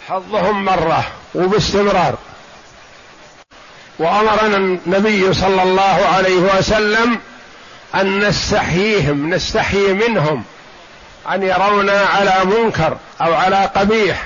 حظهم 0.07 0.65
مرة 0.65 1.07
وباستمرار. 1.35 2.17
وأمرنا 3.99 4.57
النبي 4.57 5.33
صلى 5.33 5.63
الله 5.63 6.05
عليه 6.15 6.57
وسلم 6.57 7.19
أن 7.95 8.19
نستحييهم 8.19 9.33
نستحيي 9.33 9.93
منهم. 9.93 10.43
أن 11.33 11.43
يرونا 11.43 12.05
على 12.05 12.45
منكر 12.45 12.97
أو 13.21 13.33
على 13.33 13.69
قبيح. 13.75 14.25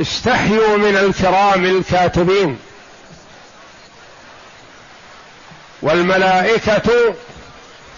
استحيوا 0.00 0.76
من 0.76 0.96
الكرام 0.96 1.64
الكاتبين. 1.64 2.58
والملائكة 5.82 7.14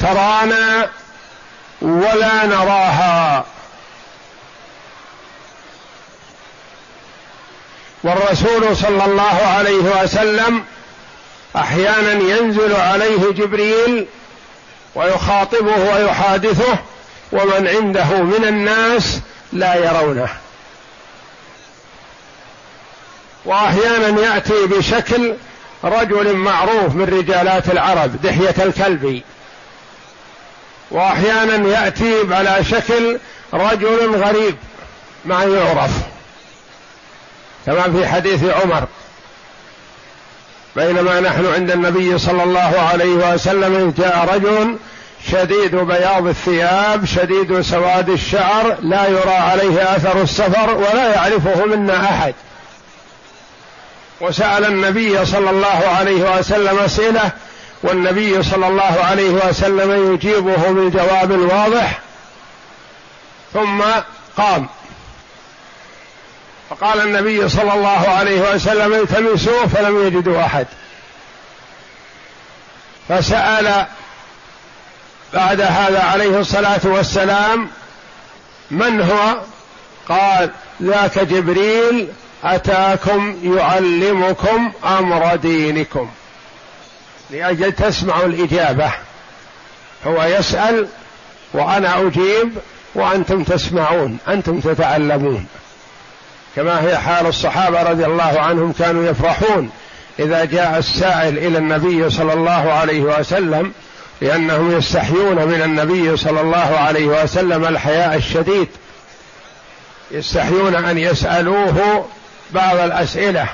ترانا 0.01 0.91
ولا 1.83 2.47
نراها. 2.47 3.45
والرسول 8.03 8.77
صلى 8.77 9.05
الله 9.05 9.43
عليه 9.57 10.03
وسلم 10.03 10.65
أحيانا 11.57 12.13
ينزل 12.13 12.77
عليه 12.77 13.31
جبريل 13.33 14.07
ويخاطبه 14.95 15.95
ويحادثه 15.95 16.79
ومن 17.33 17.69
عنده 17.69 18.23
من 18.23 18.45
الناس 18.49 19.21
لا 19.53 19.75
يرونه. 19.75 20.29
وأحيانا 23.45 24.21
يأتي 24.21 24.67
بشكل 24.67 25.35
رجل 25.85 26.37
معروف 26.37 26.95
من 26.95 27.05
رجالات 27.05 27.71
العرب 27.71 28.23
دحية 28.23 28.55
الكلبي 28.65 29.23
وأحيانا 30.91 31.69
يأتي 31.69 32.35
على 32.35 32.65
شكل 32.65 33.19
رجل 33.55 34.15
غريب 34.17 34.57
ما 35.25 35.45
يعرف. 35.45 35.91
كما 37.67 37.83
في 37.83 38.09
حديث 38.09 38.45
عمر. 38.45 38.87
بينما 40.77 41.21
نحن 41.21 41.47
عند 41.47 41.71
النبي 41.71 42.19
صلى 42.19 42.43
الله 42.43 42.89
عليه 42.93 43.35
وسلم 43.35 43.95
جاء 43.99 44.29
رجل 44.35 44.77
شديد 45.29 45.77
بياض 45.77 46.27
الثياب 46.27 47.05
شديد 47.05 47.61
سواد 47.61 48.09
الشعر 48.09 48.77
لا 48.83 49.07
يرى 49.07 49.35
عليه 49.35 49.97
أثر 49.97 50.23
السفر 50.23 50.75
ولا 50.75 51.15
يعرفه 51.15 51.65
منا 51.65 52.05
أحد. 52.05 52.35
وسأل 54.21 54.65
النبي 54.65 55.27
صلى 55.27 55.51
الله 55.51 55.95
عليه 55.99 56.39
وسلم 56.39 56.79
اسئله 56.79 57.31
والنبي 57.83 58.43
صلى 58.43 58.69
الله 58.69 59.05
عليه 59.11 59.31
وسلم 59.31 60.15
يجيبه 60.15 60.69
بالجواب 60.69 61.33
الواضح. 61.33 61.99
ثم 63.55 63.83
قام. 64.37 64.69
فقال 66.71 67.01
النبي 67.01 67.49
صلى 67.49 67.75
الله 67.75 68.09
عليه 68.09 68.55
وسلم 68.55 68.95
التمسوه 68.95 69.67
فلم 69.67 70.07
يجدوا 70.07 70.45
أحد. 70.45 70.67
فسأل 73.09 73.87
بعد 75.35 75.61
هذا 75.61 76.03
عليه 76.03 76.41
الصلاة 76.41 76.81
والسلام 76.85 77.69
من 78.71 79.01
هو؟ 79.01 79.41
قال 80.09 80.51
ذاك 80.83 81.19
جبريل 81.19 82.09
أتاكم 82.45 83.37
يعلمكم 83.43 84.73
أمر 84.85 85.37
دينكم. 85.37 86.11
لأجل 87.31 87.73
تسمعوا 87.73 88.27
الإجابة. 88.27 88.93
هو 90.07 90.23
يسأل 90.25 90.89
وأنا 91.53 92.01
أجيب 92.01 92.53
وأنتم 92.95 93.45
تسمعون 93.45 94.19
أنتم 94.29 94.61
تتعلمون. 94.61 95.47
كما 96.57 96.83
هي 96.83 96.99
حال 96.99 97.27
الصحابة 97.27 97.83
رضي 97.83 98.05
الله 98.05 98.41
عنهم 98.41 98.73
كانوا 98.73 99.05
يفرحون 99.05 99.71
إذا 100.19 100.45
جاء 100.45 100.79
السائل 100.79 101.39
إلى 101.39 101.59
النبي 101.59 102.11
صلى 102.11 102.33
الله 102.33 102.73
عليه 102.73 103.01
وسلم 103.01 103.73
لأنهم 104.21 104.79
يستحيون 104.79 105.49
من 105.49 105.63
النبي 105.63 106.17
صلى 106.17 106.41
الله 106.41 106.79
عليه 106.79 107.07
وسلم 107.07 107.65
الحياء 107.65 108.17
الشديد. 108.17 108.69
يستحيون 110.11 110.75
أن 110.75 110.99
يسألوه 110.99 112.07
بعض 112.51 112.77
الأسئلة. 112.77 113.47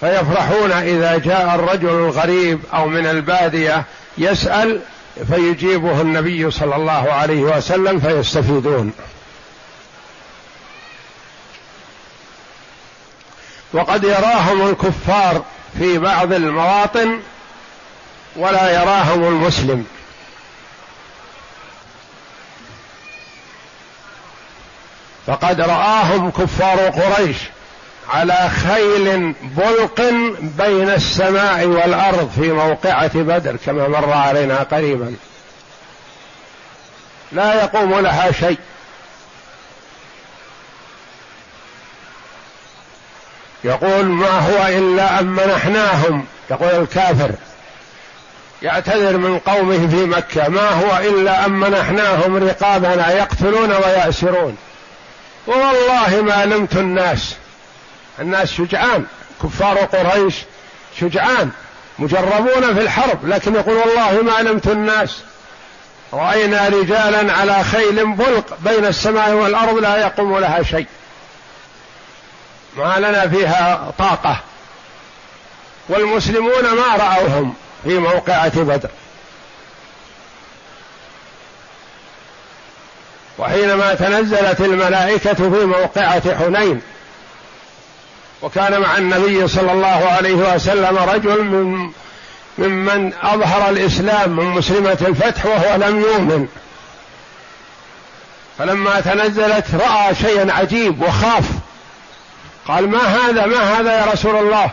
فيفرحون 0.00 0.72
إذا 0.72 1.18
جاء 1.18 1.54
الرجل 1.54 1.88
الغريب 1.88 2.60
أو 2.74 2.88
من 2.88 3.06
البادية 3.06 3.84
يسأل 4.18 4.80
فيجيبه 5.30 6.00
النبي 6.00 6.50
صلى 6.50 6.76
الله 6.76 7.12
عليه 7.12 7.40
وسلم 7.40 8.00
فيستفيدون. 8.00 8.92
وقد 13.72 14.04
يراهم 14.04 14.68
الكفار 14.68 15.44
في 15.78 15.98
بعض 15.98 16.32
المواطن 16.32 17.20
ولا 18.38 18.82
يراهم 18.82 19.24
المسلم. 19.24 19.86
فقد 25.26 25.60
رآهم 25.60 26.30
كفار 26.30 26.78
قريش 26.88 27.36
على 28.08 28.50
خيل 28.50 29.34
بلق 29.42 30.00
بين 30.40 30.90
السماء 30.90 31.66
والأرض 31.66 32.30
في 32.40 32.52
موقعة 32.52 33.10
بدر 33.14 33.56
كما 33.66 33.88
مر 33.88 34.12
علينا 34.12 34.56
قريبا. 34.62 35.16
لا 37.32 37.54
يقوم 37.54 37.98
لها 37.98 38.32
شيء. 38.32 38.58
يقول 43.64 44.04
ما 44.04 44.38
هو 44.38 44.66
إلا 44.66 45.20
أن 45.20 45.26
منحناهم. 45.26 46.26
يقول 46.50 46.82
الكافر 46.82 47.30
يعتذر 48.62 49.16
من 49.16 49.38
قومه 49.38 49.88
في 49.88 49.96
مكة. 49.96 50.48
ما 50.48 50.70
هو 50.70 50.98
إلا 50.98 51.46
أن 51.46 51.50
منحناهم 51.50 52.36
رقابنا 52.36 53.12
يقتلون 53.12 53.70
وياسرون 53.70 54.56
والله 55.46 56.22
ما 56.22 56.44
نمت 56.44 56.76
الناس. 56.76 57.34
الناس 58.20 58.52
شجعان. 58.52 59.06
كفار 59.42 59.78
قريش 59.78 60.34
شجعان. 61.00 61.50
مجربون 61.98 62.74
في 62.74 62.80
الحرب 62.80 63.28
لكن 63.28 63.54
يقول 63.54 63.76
والله 63.76 64.22
ما 64.22 64.42
نمت 64.42 64.66
الناس. 64.66 65.18
رأينا 66.12 66.68
رجالا 66.68 67.32
على 67.32 67.64
خيل 67.64 68.06
بلق 68.06 68.58
بين 68.64 68.86
السماء 68.86 69.32
والأرض 69.32 69.78
لا 69.78 69.96
يقوم 69.96 70.38
لها 70.38 70.62
شيء. 70.62 70.86
ما 72.76 72.98
لنا 72.98 73.28
فيها 73.28 73.92
طاقة. 73.98 74.40
والمسلمون 75.88 76.62
ما 76.62 76.96
رأوهم. 76.96 77.54
في 77.84 77.98
موقعه 77.98 78.60
بدر. 78.62 78.90
وحينما 83.38 83.94
تنزلت 83.94 84.60
الملائكة 84.60 85.34
في 85.34 85.64
موقعة 85.64 86.36
حنين 86.36 86.82
وكان 88.42 88.80
مع 88.80 88.96
النبي 88.96 89.48
صلى 89.48 89.72
الله 89.72 90.08
عليه 90.08 90.34
وسلم 90.34 90.98
رجل 90.98 91.44
من 91.44 91.90
ممن 92.58 93.12
أظهر 93.22 93.70
الإسلام 93.70 94.36
من 94.36 94.44
مسلمة 94.44 94.98
الفتح 95.00 95.46
وهو 95.46 95.76
لم 95.76 96.00
يؤمن. 96.00 96.48
فلما 98.58 99.00
تنزلت 99.00 99.64
رأى 99.74 100.14
شيئا 100.14 100.52
عجيب 100.52 101.02
وخاف. 101.02 101.44
قال 102.68 102.88
ما 102.88 102.98
هذا؟ 102.98 103.46
ما 103.46 103.78
هذا 103.78 103.98
يا 103.98 104.12
رسول 104.12 104.36
الله؟ 104.36 104.70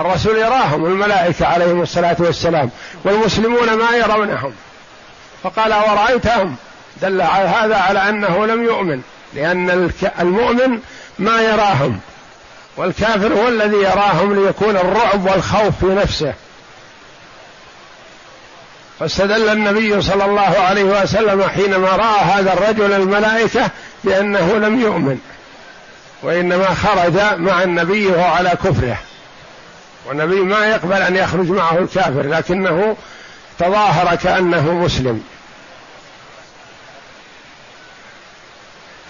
الرسول 0.00 0.38
يراهم 0.38 0.86
الملائكة 0.86 1.46
عليهم 1.46 1.82
الصلاة 1.82 2.16
والسلام 2.18 2.70
والمسلمون 3.04 3.72
ما 3.72 3.96
يرونهم. 3.96 4.52
فقال 5.42 5.74
ورأيتهم 5.74 6.56
دل 7.02 7.20
على 7.20 7.48
هذا 7.48 7.76
على 7.76 8.08
أنه 8.08 8.46
لم 8.46 8.64
يؤمن 8.64 9.02
لأن 9.34 9.90
المؤمن 10.20 10.78
ما 11.18 11.40
يراهم 11.40 12.00
والكافر 12.76 13.32
هو 13.32 13.48
الذي 13.48 13.76
يراهم 13.76 14.44
ليكون 14.44 14.76
الرعب 14.76 15.24
والخوف 15.24 15.78
في 15.80 15.86
نفسه. 15.86 16.34
فاستدل 19.00 19.48
النبي 19.48 20.02
صلى 20.02 20.24
الله 20.24 20.58
عليه 20.58 20.84
وسلم 20.84 21.42
حينما 21.42 21.88
رأى 21.88 22.20
هذا 22.20 22.52
الرجل 22.52 22.92
الملائكة 22.92 23.70
بأنه 24.04 24.58
لم 24.58 24.80
يؤمن 24.80 25.18
وإنما 26.22 26.74
خرج 26.74 27.38
مع 27.38 27.62
النبي 27.62 28.06
وهو 28.06 28.24
على 28.24 28.50
كفره. 28.50 28.96
والنبي 30.06 30.40
ما 30.40 30.66
يقبل 30.66 31.02
أن 31.02 31.16
يخرج 31.16 31.50
معه 31.50 31.78
الكافر 31.78 32.22
لكنه 32.22 32.96
تظاهر 33.58 34.16
كأنه 34.16 34.72
مسلم. 34.72 35.22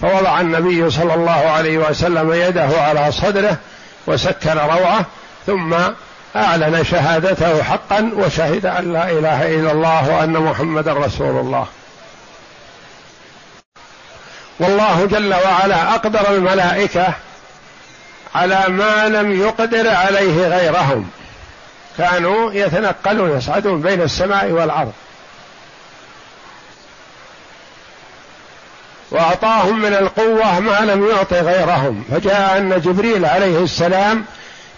فوضع 0.00 0.40
النبي 0.40 0.90
صلى 0.90 1.14
الله 1.14 1.50
عليه 1.50 1.78
وسلم 1.78 2.32
يده 2.32 2.82
على 2.82 3.12
صدره 3.12 3.56
وسكر 4.06 4.56
روعه 4.56 5.04
ثم 5.46 5.74
أعلن 6.36 6.84
شهادته 6.84 7.62
حقا 7.62 8.10
وشهد 8.16 8.66
أن 8.66 8.92
لا 8.92 9.10
إله 9.10 9.54
إلا 9.54 9.72
الله 9.72 10.10
وأن 10.10 10.32
محمدا 10.32 10.92
رسول 10.92 11.40
الله. 11.40 11.66
والله 14.60 15.06
جل 15.06 15.34
وعلا 15.34 15.94
أقدر 15.94 16.30
الملائكة 16.30 17.14
على 18.34 18.64
ما 18.68 19.08
لم 19.08 19.40
يقدر 19.40 19.88
عليه 19.88 20.48
غيرهم. 20.48 21.10
كانوا 21.98 22.52
يتنقلون 22.52 23.38
يصعدون 23.38 23.80
بين 23.80 24.02
السماء 24.02 24.50
والأرض. 24.50 24.92
وأعطاهم 29.10 29.82
من 29.82 29.94
القوة 29.94 30.60
ما 30.60 30.80
لم 30.80 31.08
يعط 31.08 31.32
غيرهم. 31.32 32.04
فجاء 32.10 32.58
أن 32.58 32.80
جبريل 32.80 33.24
عليه 33.24 33.64
السلام 33.64 34.24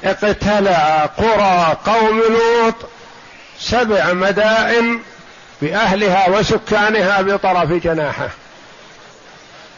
اقتلع 0.05 1.07
قرى 1.19 1.77
قوم 1.87 2.19
لوط 2.19 2.75
سبع 3.61 4.13
مدائن 4.13 5.01
بأهلها 5.63 6.29
وسكانها 6.29 7.23
بطرف 7.23 7.73
جناحه. 7.73 8.29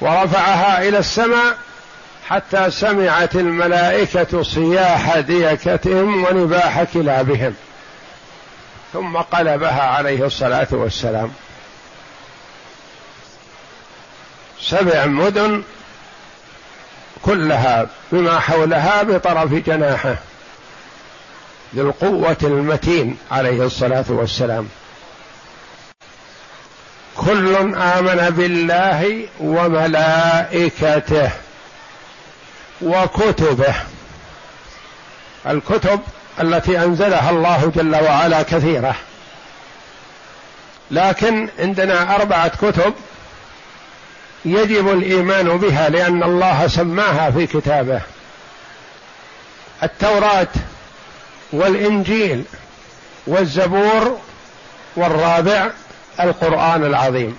ورفعها 0.01 0.89
إلى 0.89 0.99
السماء 0.99 1.57
حتى 2.29 2.71
سمعت 2.71 3.35
الملائكة 3.35 4.43
صياح 4.43 5.19
ديكتهم 5.19 6.25
ونباح 6.25 6.83
كلابهم. 6.83 7.55
ثم 8.93 9.17
قلبها 9.17 9.83
عليه 9.83 10.27
الصلاة 10.27 10.67
والسلام. 10.71 11.33
سبع 14.61 15.07
مدن 15.07 15.63
كلها 17.23 17.87
بما 18.13 18.41
حولها 18.41 19.03
بطرف 19.03 19.53
جناحه 19.53 20.17
ذي 21.75 21.81
القوة 21.81 22.37
المتين 22.43 23.17
عليه 23.31 23.67
الصلاة 23.67 24.05
والسلام. 24.09 24.69
كل 27.17 27.57
آمن 27.75 28.31
بالله 28.31 29.27
وملائكته. 29.41 31.31
وكتبه. 32.83 33.75
الكتب 35.47 36.01
التي 36.41 36.79
أنزلها 36.79 37.31
الله 37.31 37.73
جل 37.77 37.97
وعلا 37.97 38.43
كثيرة. 38.43 38.95
لكن 40.91 41.49
عندنا 41.59 42.15
أربعة 42.15 42.49
كتب 42.49 42.95
يجب 44.45 44.89
الإيمان 44.89 45.59
بها 45.59 45.89
لأن 45.89 46.23
الله 46.23 46.69
سماها 46.69 47.31
في 47.31 47.47
كتابه. 47.47 48.01
التوراة 49.83 50.49
والإنجيل 51.53 52.45
والزبور 53.27 54.19
والرابع 54.97 55.71
القرآن 56.21 56.85
العظيم. 56.85 57.39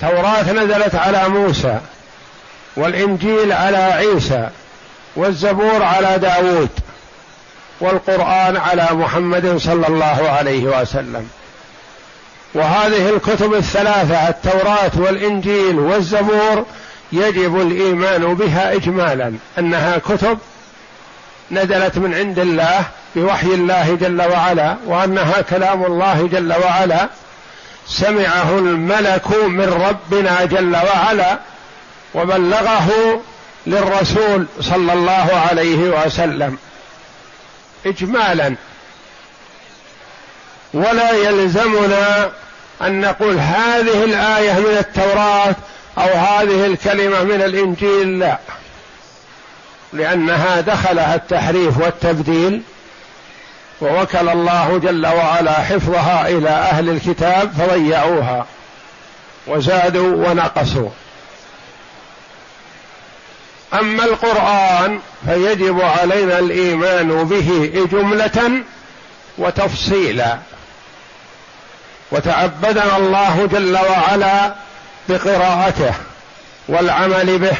توراة 0.00 0.52
نزلت 0.52 0.94
على 0.94 1.28
موسى. 1.28 1.80
والإنجيل 2.76 3.52
على 3.52 3.76
عيسى 3.76 4.48
والزبور 5.16 5.82
على 5.82 6.18
داود 6.18 6.68
والقرآن 7.80 8.56
على 8.56 8.88
محمد 8.92 9.56
صلى 9.56 9.86
الله 9.88 10.30
عليه 10.30 10.80
وسلم. 10.80 11.28
وهذه 12.54 13.08
الكتب 13.08 13.54
الثلاثة 13.54 14.28
التوراة 14.28 14.90
والإنجيل 14.94 15.78
والزبور 15.78 16.66
يجب 17.12 17.60
الإيمان 17.60 18.34
بها 18.34 18.72
اجمالا. 18.72 19.32
أنها 19.58 19.98
كتب 19.98 20.38
نزلت 21.50 21.98
من 21.98 22.14
عند 22.14 22.38
الله 22.38 22.84
بوحي 23.16 23.46
الله 23.46 23.94
جل 24.00 24.22
وعلا 24.22 24.76
وأنها 24.86 25.40
كلام 25.40 25.84
الله 25.84 26.28
جل 26.32 26.54
وعلا. 26.64 27.08
سمعه 27.88 28.58
الملك 28.58 29.28
من 29.28 29.86
ربنا 29.88 30.44
جل 30.44 30.76
وعلا 30.76 31.38
وبلغه 32.14 33.20
للرسول 33.66 34.46
صلى 34.60 34.92
الله 34.92 35.42
عليه 35.50 35.76
وسلم 35.76 36.58
اجمالا. 37.86 38.54
ولا 40.74 41.10
يلزمنا 41.10 42.30
أن 42.82 43.00
نقول 43.00 43.38
هذه 43.38 44.04
الآية 44.04 44.52
من 44.52 44.76
التوراة 44.78 45.54
أو 45.98 46.08
هذه 46.08 46.66
الكلمة 46.66 47.22
من 47.22 47.42
الإنجيل 47.42 48.18
لا. 48.18 48.38
لأنها 49.92 50.60
دخلها 50.60 51.14
التحريف 51.14 51.78
والتبديل 51.78 52.62
ووكل 53.80 54.28
الله 54.28 54.78
جل 54.78 55.06
وعلا 55.06 55.52
حفظها 55.52 56.28
إلى 56.28 56.48
أهل 56.48 56.88
الكتاب 56.88 57.52
فضيعوها 57.58 58.46
وزادوا 59.46 60.28
ونقصوا. 60.28 60.88
أما 63.74 64.04
القرآن 64.04 65.00
فيجب 65.26 65.80
علينا 65.80 66.38
الإيمان 66.38 67.24
به 67.24 67.70
جملة 67.92 68.62
وتفصيلا. 69.38 70.38
وتعبدنا 72.10 72.96
الله 72.96 73.48
جل 73.52 73.76
وعلا 73.76 74.54
بقراءته 75.08 75.94
والعمل 76.68 77.38
به 77.38 77.56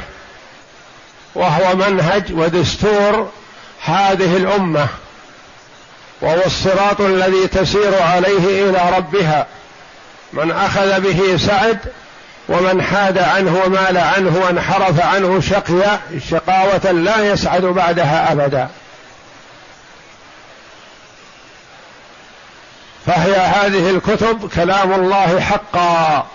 وهو 1.34 1.76
منهج 1.76 2.32
ودستور 2.32 3.30
هذه 3.84 4.36
الأمة 4.36 4.88
وهو 6.20 6.42
الصراط 6.46 7.00
الذي 7.00 7.46
تسير 7.46 8.02
عليه 8.02 8.70
إلى 8.70 8.96
ربها. 8.96 9.46
من 10.32 10.50
أخذ 10.50 11.00
به 11.00 11.36
سعد 11.36 11.78
ومن 12.48 12.82
حاد 12.82 13.18
عنه 13.18 13.62
ومال 13.66 13.98
عنه 13.98 14.42
وانحرف 14.44 15.00
عنه 15.00 15.40
شقي 15.40 15.98
شقاوة 16.30 16.92
لا 16.92 17.32
يسعد 17.32 17.62
بعدها 17.62 18.32
أبدا. 18.32 18.68
فهي 23.06 23.36
هذه 23.36 23.90
الكتب 23.90 24.50
كلام 24.54 24.92
الله 24.92 25.40
حقا. 25.40 26.26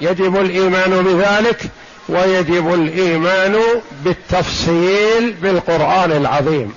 يجب 0.00 0.36
الإيمان 0.36 1.02
بذلك 1.02 1.62
ويجب 2.08 2.74
الإيمان 2.74 3.56
بالتفصيل 4.04 5.32
بالقرآن 5.32 6.12
العظيم. 6.12 6.74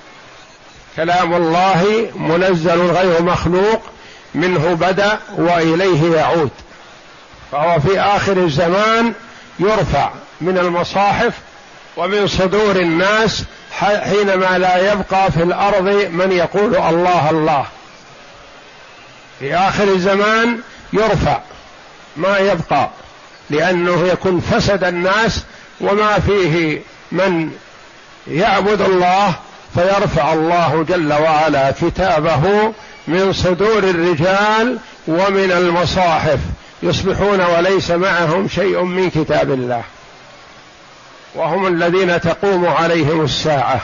كلام 0.95 1.33
الله 1.33 2.09
منزل 2.15 2.81
غير 2.81 3.21
مخلوق 3.21 3.81
منه 4.35 4.73
بدأ 4.73 5.19
وإليه 5.37 6.15
يعود. 6.15 6.51
فهو 7.55 7.79
في 7.79 7.99
آخر 7.99 8.37
الزمان 8.37 9.13
يرفع 9.59 10.09
من 10.41 10.57
المصاحف 10.57 11.33
ومن 11.97 12.27
صدور 12.27 12.75
الناس 12.75 13.43
حينما 13.81 14.57
لا 14.57 14.91
يبقى 14.91 15.31
في 15.31 15.43
الأرض 15.43 15.83
من 16.11 16.31
يقول 16.31 16.75
الله 16.75 17.29
الله. 17.29 17.65
في 19.39 19.55
آخر 19.55 19.83
الزمان 19.83 20.59
يرفع 20.93 21.39
ما 22.17 22.37
يبقى 22.37 22.89
لأنه 23.49 24.07
يكون 24.07 24.39
فسد 24.39 24.83
الناس 24.83 25.43
وما 25.81 26.19
فيه 26.19 26.81
من 27.11 27.51
يعبد 28.27 28.81
الله 28.81 29.33
فيرفع 29.75 30.33
الله 30.33 30.85
جل 30.89 31.13
وعلا 31.13 31.71
كتابه 31.71 32.73
من 33.07 33.33
صدور 33.33 33.79
الرجال 33.79 34.77
ومن 35.07 35.51
المصاحف. 35.51 36.39
يصبحون 36.83 37.41
وليس 37.41 37.91
معهم 37.91 38.47
شيء 38.47 38.81
من 38.83 39.09
كتاب 39.09 39.51
الله. 39.51 39.83
وهم 41.35 41.67
الذين 41.67 42.21
تقوم 42.21 42.65
عليهم 42.65 43.21
الساعة. 43.21 43.81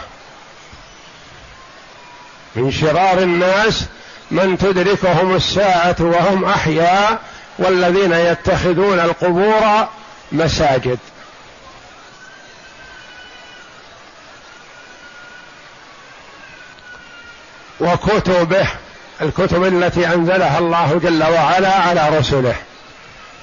من 2.55 2.71
شرار 2.71 3.17
الناس 3.17 3.85
من 4.31 4.57
تدركهم 4.57 5.35
الساعة 5.35 5.95
وهم 5.99 6.45
أحياء 6.45 7.19
والذين 7.59 8.11
يتخذون 8.11 8.99
القبور 8.99 9.87
مساجد. 10.31 10.99
وكتبه 17.79 18.67
الكتب 19.21 19.63
التي 19.63 20.07
أنزلها 20.07 20.59
الله 20.59 20.99
جل 21.03 21.23
وعلا 21.23 21.73
على 21.73 22.17
رسله. 22.17 22.55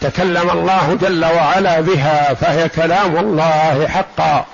تكلم 0.00 0.50
الله 0.50 0.98
جل 1.00 1.24
وعلا 1.24 1.80
بها 1.80 2.34
فهي 2.34 2.68
كلام 2.68 3.16
الله 3.16 3.88
حقا. 3.88 4.46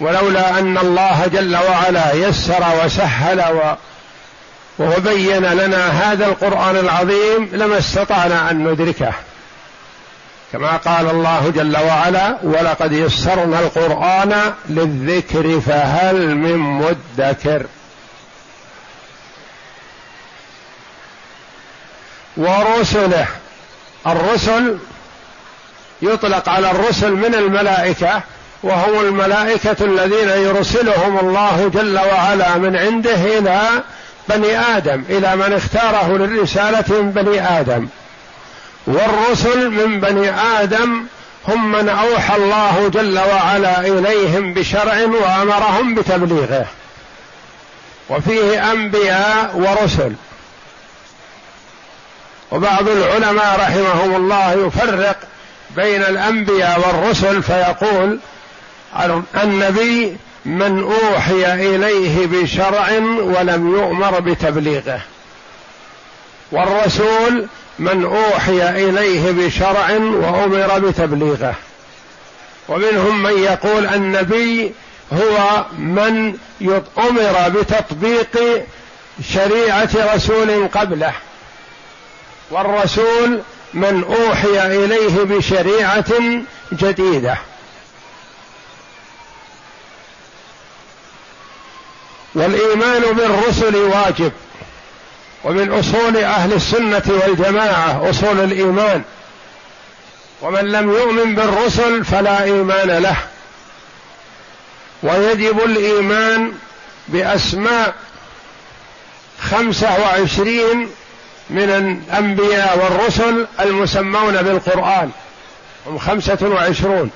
ولولا 0.00 0.58
أن 0.58 0.78
الله 0.78 1.26
جل 1.26 1.56
وعلا 1.56 2.12
يسر 2.12 2.64
وسهل 2.84 3.40
و 3.40 3.74
وبين 4.78 5.44
لنا 5.44 5.88
هذا 5.88 6.26
القرآن 6.26 6.76
العظيم 6.76 7.48
لما 7.52 7.78
استطعنا 7.78 8.50
أن 8.50 8.64
ندركه. 8.64 9.12
كما 10.52 10.76
قال 10.76 11.10
الله 11.10 11.52
جل 11.56 11.76
وعلا 11.76 12.36
ولقد 12.42 12.92
يسرنا 12.92 13.60
القرآن 13.60 14.54
للذكر 14.68 15.60
فهل 15.60 16.34
من 16.34 16.56
مدكر؟ 16.56 17.66
ورسله 22.36 23.26
الرسل 24.06 24.78
يطلق 26.02 26.48
على 26.48 26.70
الرسل 26.70 27.12
من 27.12 27.34
الملائكة 27.34 28.20
وهم 28.62 29.00
الملائكة 29.00 29.76
الذين 29.80 30.28
يرسلهم 30.28 31.18
الله 31.18 31.70
جل 31.74 31.98
وعلا 31.98 32.58
من 32.58 32.76
عنده 32.76 33.38
إلى 33.38 33.60
بني 34.28 34.58
آدم 34.58 35.04
إلى 35.08 35.36
من 35.36 35.52
اختاره 35.52 36.16
للرسالة 36.16 36.84
من 36.88 37.10
بني 37.10 37.60
آدم. 37.60 37.88
والرسل 38.86 39.70
من 39.70 40.00
بني 40.00 40.30
آدم 40.60 41.04
هم 41.48 41.72
من 41.72 41.88
أوحى 41.88 42.36
الله 42.36 42.90
جل 42.94 43.18
وعلا 43.18 43.80
إليهم 43.80 44.54
بشرع 44.54 45.04
وأمرهم 45.04 45.94
بتبليغه. 45.94 46.66
وفيه 48.10 48.72
أنبياء 48.72 49.50
ورسل. 49.54 50.12
وبعض 52.50 52.88
العلماء 52.88 53.60
رحمهم 53.60 54.16
الله 54.16 54.66
يفرق 54.66 55.16
بين 55.76 56.02
الأنبياء 56.02 56.80
والرسل 56.80 57.42
فيقول 57.42 58.18
النبي 59.42 60.16
من 60.44 60.82
أوحي 60.82 61.54
إليه 61.54 62.26
بشرع 62.26 62.88
ولم 63.18 63.74
يؤمر 63.76 64.20
بتبليغه. 64.20 65.00
والرسول 66.52 67.46
من 67.78 68.04
أوحي 68.04 68.70
إليه 68.70 69.30
بشرع 69.30 69.90
وأمر 69.98 70.78
بتبليغه. 70.78 71.54
ومنهم 72.68 73.22
من 73.22 73.38
يقول 73.38 73.86
النبي 73.86 74.72
هو 75.12 75.64
من 75.78 76.36
أمر 76.98 77.48
بتطبيق 77.48 78.64
شريعة 79.28 80.14
رسول 80.14 80.68
قبله. 80.68 81.12
والرسول 82.50 83.42
من 83.74 84.04
أوحي 84.04 84.66
إليه 84.84 85.24
بشريعة 85.24 86.42
جديدة. 86.72 87.38
والإيمان 92.34 93.02
بالرسل 93.02 93.76
واجب 93.76 94.32
ومن 95.44 95.72
أصول 95.72 96.16
أهل 96.16 96.52
السنة 96.52 97.02
والجماعة 97.06 98.10
أصول 98.10 98.40
الإيمان. 98.40 99.02
ومن 100.42 100.72
لم 100.72 100.90
يؤمن 100.90 101.34
بالرسل 101.34 102.04
فلا 102.04 102.42
إيمان 102.42 102.88
له. 102.88 103.16
ويجب 105.02 105.64
الإيمان 105.64 106.52
بأسماء 107.08 107.94
خمسة 109.50 110.00
وعشرين 110.00 110.90
من 111.50 111.70
الأنبياء 111.70 112.78
والرسل 112.78 113.46
المسمون 113.60 114.42
بالقرآن. 114.42 115.10
هم 115.86 115.98
خمسة 115.98 116.38
وعشرون. 116.42 117.10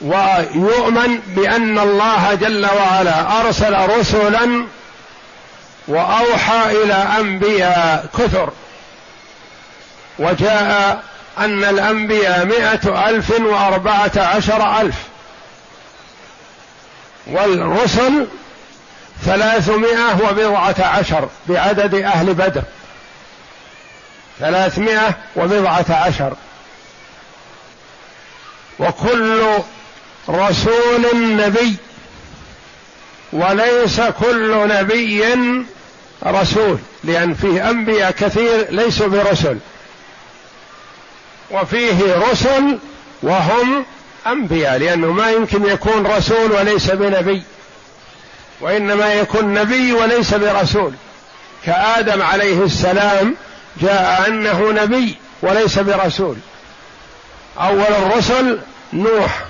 ويؤمن 0.00 1.20
بأن 1.26 1.78
الله 1.78 2.34
جل 2.34 2.66
وعلا 2.66 3.40
أرسل 3.40 3.98
رسلا 3.98 4.66
وأوحى 5.88 6.82
إلى 6.82 7.06
أنبياء 7.18 8.06
كثر. 8.18 8.50
وجاء 10.18 11.02
أن 11.38 11.64
الأنبياء 11.64 12.44
مئة 12.44 13.08
ألف 13.08 13.30
وأربعة 13.40 14.12
عشر 14.16 14.80
ألف. 14.80 14.96
والرسل 17.26 18.26
ثلاثمائة 19.24 20.30
وبضعة 20.30 20.76
عشر 20.78 21.28
بعدد 21.48 21.94
أهل 21.94 22.34
بدر. 22.34 22.62
ثلاثمائة 24.40 25.14
وبضعة 25.36 25.86
عشر. 25.90 26.32
وكل 28.78 29.42
رسول 30.28 31.06
نبي 31.14 31.76
وليس 33.32 34.00
كل 34.00 34.68
نبي 34.68 35.24
رسول 36.26 36.78
لأن 37.04 37.34
فيه 37.34 37.70
أنبياء 37.70 38.10
كثير 38.10 38.66
ليسوا 38.70 39.08
برسل. 39.08 39.58
وفيه 41.50 42.16
رسل 42.30 42.78
وهم 43.22 43.84
أنبياء 44.26 44.78
لأنه 44.78 45.12
ما 45.12 45.30
يمكن 45.30 45.66
يكون 45.66 46.06
رسول 46.06 46.52
وليس 46.52 46.90
بنبي. 46.90 47.42
وإنما 48.60 49.14
يكون 49.14 49.54
نبي 49.54 49.92
وليس 49.92 50.34
برسول. 50.34 50.92
كآدم 51.64 52.22
عليه 52.22 52.64
السلام 52.64 53.36
جاء 53.80 54.28
أنه 54.28 54.72
نبي 54.72 55.16
وليس 55.42 55.78
برسول. 55.78 56.36
أول 57.60 57.80
الرسل 57.80 58.58
نوح 58.92 59.44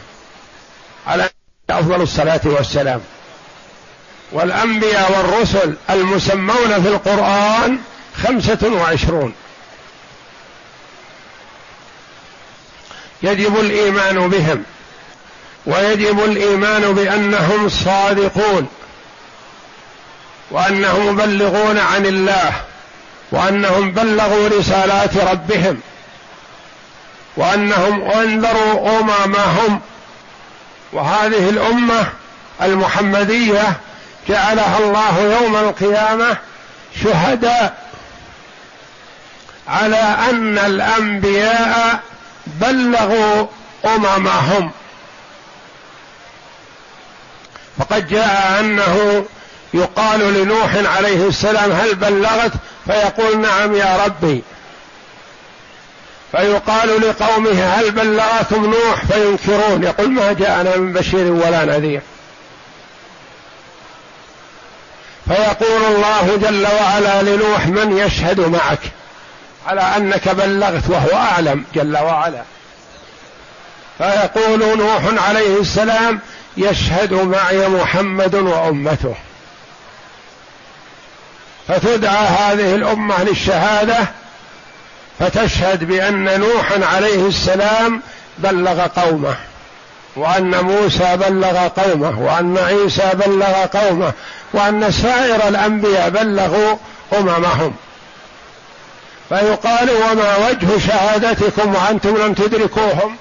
على 1.07 1.31
أفضل 1.71 2.03
الصلاة 2.03 2.41
والسلام. 2.45 3.01
والأنبياء 4.33 5.13
والرسل 5.13 5.75
المسمون 5.91 6.83
في 6.83 6.89
القرآن 6.89 7.79
خمسة 8.25 8.73
وعشرون. 8.73 9.35
يجب 13.23 13.61
الإيمان 13.61 14.29
بهم. 14.29 14.63
ويجب 15.67 16.25
الإيمان 16.25 16.95
بأنهم 16.95 17.69
صادقون. 17.69 18.69
وأنهم 20.51 21.07
مبلغون 21.07 21.79
عن 21.79 22.07
الله 22.07 22.53
وأنهم 23.33 23.93
بلغوا 23.93 24.49
رسالات 24.49 25.17
ربهم 25.17 25.81
وأنهم 27.37 28.11
أنذروا 28.11 29.01
أممهم. 29.01 29.81
وهذه 30.93 31.49
الأمة 31.49 32.07
المحمدية 32.63 33.73
جعلها 34.29 34.79
الله 34.79 35.21
يوم 35.21 35.57
القيامة 35.57 36.37
شهداء 37.03 37.91
على 39.69 40.17
أن 40.31 40.59
الأنبياء 40.59 42.01
بلغوا 42.47 43.47
أممهم. 43.85 44.71
فقد 47.79 48.09
جاء 48.09 48.61
أنه 48.61 49.25
يقال 49.75 50.35
لنوح 50.35 50.97
عليه 50.97 51.29
السلام 51.29 51.73
هل 51.73 51.95
بلغت؟ 51.95 52.53
فيقول 52.87 53.41
نعم 53.41 53.75
يا 53.75 54.05
ربي. 54.07 54.43
فيقال 56.33 57.01
لقومه 57.01 57.65
هل 57.65 57.91
بلغكم 57.91 58.65
نوح؟ 58.65 59.05
فينكرون. 59.05 59.83
يقول 59.83 60.11
ما 60.11 60.33
جاءنا 60.33 60.77
من 60.77 60.93
بشير 60.93 61.33
ولا 61.33 61.65
نذير. 61.65 62.01
فيقول 65.29 65.85
الله 65.85 66.39
جل 66.43 66.67
وعلا 66.81 67.23
لنوح 67.23 67.67
من 67.67 67.99
يشهد 67.99 68.41
معك؟ 68.41 68.81
على 69.67 69.81
أنك 69.81 70.29
بلغت 70.29 70.83
وهو 70.89 71.17
أعلم 71.17 71.65
جل 71.75 71.97
وعلا. 71.97 72.43
فيقول 73.99 74.79
نوح 74.79 75.27
عليه 75.29 75.61
السلام 75.61 76.21
يشهد 76.57 77.13
معي 77.13 77.69
محمد 77.69 78.35
وأمته. 78.35 79.15
فتدعى 81.71 82.27
هذه 82.27 82.75
الأمة 82.75 83.25
للشهادة 83.25 83.99
فتشهد 85.19 85.85
بأن 85.85 86.41
نوحا 86.41 86.85
عليه 86.85 87.29
السلام 87.29 88.03
بلغ 88.39 88.87
قومه 88.87 89.37
وأن 90.17 90.65
موسى 90.65 91.17
بلغ 91.17 91.69
قومه 91.69 92.21
وأن 92.21 92.59
عيسى 92.59 93.11
بلغ 93.15 93.67
قومه 93.67 94.13
وأن 94.53 94.93
سائر 94.93 95.49
الأنبياء 95.49 96.11
بلغوا 96.11 96.77
أممهم. 97.19 97.75
فيقال 99.29 99.91
وما 99.91 100.37
وجه 100.37 100.79
شهادتكم 100.87 101.75
وأنتم 101.75 102.17
لم 102.17 102.35
تدركوهم؟ 102.35 103.17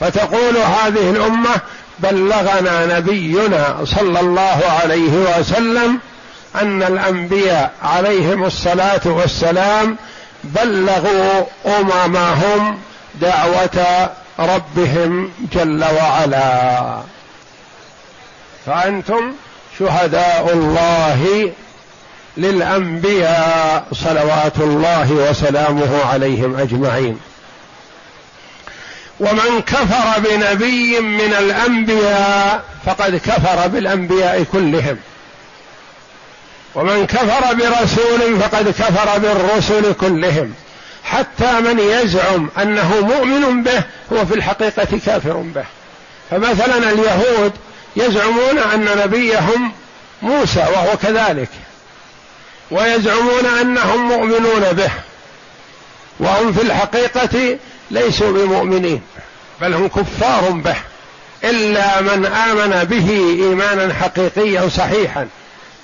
فتقول 0.00 0.56
هذه 0.56 1.10
الأمة 1.10 1.60
بلغنا 2.02 2.98
نبينا 2.98 3.76
صلى 3.84 4.20
الله 4.20 4.60
عليه 4.82 5.38
وسلم 5.38 5.98
أن 6.54 6.82
الأنبياء 6.82 7.72
عليهم 7.82 8.44
الصلاة 8.44 9.00
والسلام 9.04 9.96
بلغوا 10.44 11.44
أممهم 11.66 12.78
دعوة 13.20 14.08
ربهم 14.38 15.30
جل 15.52 15.84
وعلا. 15.84 16.98
فأنتم 18.66 19.32
شهداء 19.78 20.52
الله 20.52 21.52
للأنبياء 22.36 23.84
صلوات 23.92 24.56
الله 24.56 25.12
وسلامه 25.12 26.04
عليهم 26.04 26.56
أجمعين. 26.56 27.20
ومن 29.22 29.62
كفر 29.62 30.20
بنبي 30.20 31.00
من 31.00 31.34
الأنبياء 31.38 32.64
فقد 32.86 33.16
كفر 33.16 33.68
بالأنبياء 33.68 34.42
كلهم. 34.52 34.96
ومن 36.74 37.06
كفر 37.06 37.54
برسول 37.54 38.40
فقد 38.40 38.68
كفر 38.68 39.18
بالرسل 39.18 39.92
كلهم. 39.92 40.54
حتى 41.04 41.60
من 41.60 41.78
يزعم 41.78 42.50
أنه 42.62 43.00
مؤمن 43.00 43.62
به 43.62 43.82
هو 44.12 44.26
في 44.26 44.34
الحقيقة 44.34 45.00
كافر 45.06 45.36
به. 45.36 45.64
فمثلا 46.30 46.90
اليهود 46.90 47.52
يزعمون 47.96 48.58
أن 48.58 48.88
نبيهم 49.04 49.72
موسى 50.22 50.60
وهو 50.60 50.96
كذلك. 51.02 51.50
ويزعمون 52.70 53.46
أنهم 53.60 54.08
مؤمنون 54.08 54.72
به. 54.72 54.90
وهم 56.20 56.52
في 56.52 56.62
الحقيقة 56.62 57.58
ليسوا 57.92 58.32
بمؤمنين. 58.32 59.02
بل 59.60 59.74
هم 59.74 59.88
كفار 59.88 60.50
به. 60.50 60.76
إلا 61.44 62.00
من 62.00 62.26
آمن 62.26 62.84
به 62.84 63.10
إيمانا 63.44 63.94
حقيقيا 63.94 64.68
صحيحا. 64.68 65.28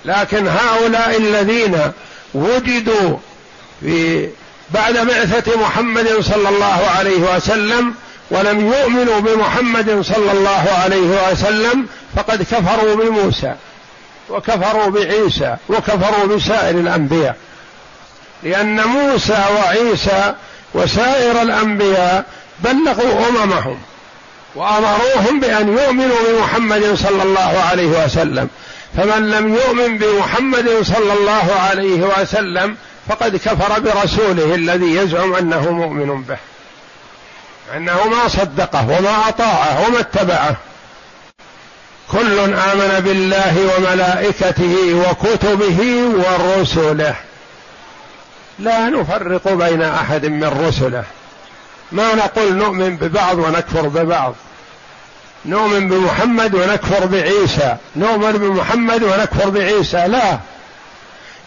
لكن 0.05 0.49
هؤلاء 0.49 1.17
الذين 1.17 1.93
وجدوا 2.35 3.17
في 3.81 4.29
بعد 4.71 4.95
بعثة 4.99 5.61
محمد 5.61 6.09
صلى 6.21 6.49
الله 6.49 6.87
عليه 6.99 7.37
وسلم 7.37 7.95
ولم 8.31 8.73
يؤمنوا 8.73 9.21
بمحمد 9.21 10.01
صلى 10.03 10.33
الله 10.33 10.69
عليه 10.85 11.31
وسلم 11.33 11.87
فقد 12.17 12.43
كفروا 12.43 12.95
بموسى 12.95 13.55
وكفروا 14.31 14.91
بعيسى 14.91 15.57
وكفروا 15.69 16.37
بسائر 16.37 16.81
الأنبياء. 16.81 17.37
لأن 18.43 18.85
موسى 18.85 19.45
وعيسى 19.57 20.35
وسائر 20.75 21.43
الأنبياء 21.43 22.25
بلغوا 22.61 23.29
أممهم 23.29 23.79
وأمروهم 24.55 25.41
بأن 25.41 25.79
يؤمنوا 25.79 26.17
بمحمد 26.29 26.95
صلى 26.95 27.23
الله 27.23 27.63
عليه 27.71 28.05
وسلم. 28.05 28.49
فمن 28.97 29.31
لم 29.31 29.55
يؤمن 29.55 29.99
بمحمد 29.99 30.83
صلى 30.83 31.13
الله 31.13 31.53
عليه 31.61 32.21
وسلم 32.21 32.77
فقد 33.09 33.37
كفر 33.37 33.79
برسوله 33.81 34.55
الذي 34.55 34.95
يزعم 34.95 35.35
أنه 35.35 35.71
مؤمن 35.71 36.23
به. 36.23 36.37
أنه 37.77 38.09
ما 38.09 38.29
صدقه 38.29 38.99
وما 38.99 39.29
أطاعه 39.29 39.87
وما 39.87 40.01
اتبعه. 40.01 40.57
كل 42.13 42.39
آمن 42.39 43.01
بالله 43.05 43.71
وملائكته 43.77 45.05
وكتبه 45.11 45.81
ورسله. 46.15 47.15
لا 48.59 48.89
نفرق 48.89 49.53
بين 49.53 49.83
أحد 49.83 50.27
من 50.27 50.67
رسله. 50.69 51.05
ما 51.93 52.15
نقول 52.15 52.53
نؤمن 52.53 52.97
ببعض 52.97 53.39
ونكفر 53.39 53.89
ببعض. 53.89 54.35
نؤمن 55.45 55.89
بمحمد 55.89 56.55
ونكفر 56.55 57.07
بعيسى. 57.07 57.77
نؤمن 57.97 58.33
بمحمد 58.33 59.03
ونكفر 59.03 59.51
بعيسى. 59.51 60.07
لا. 60.07 60.39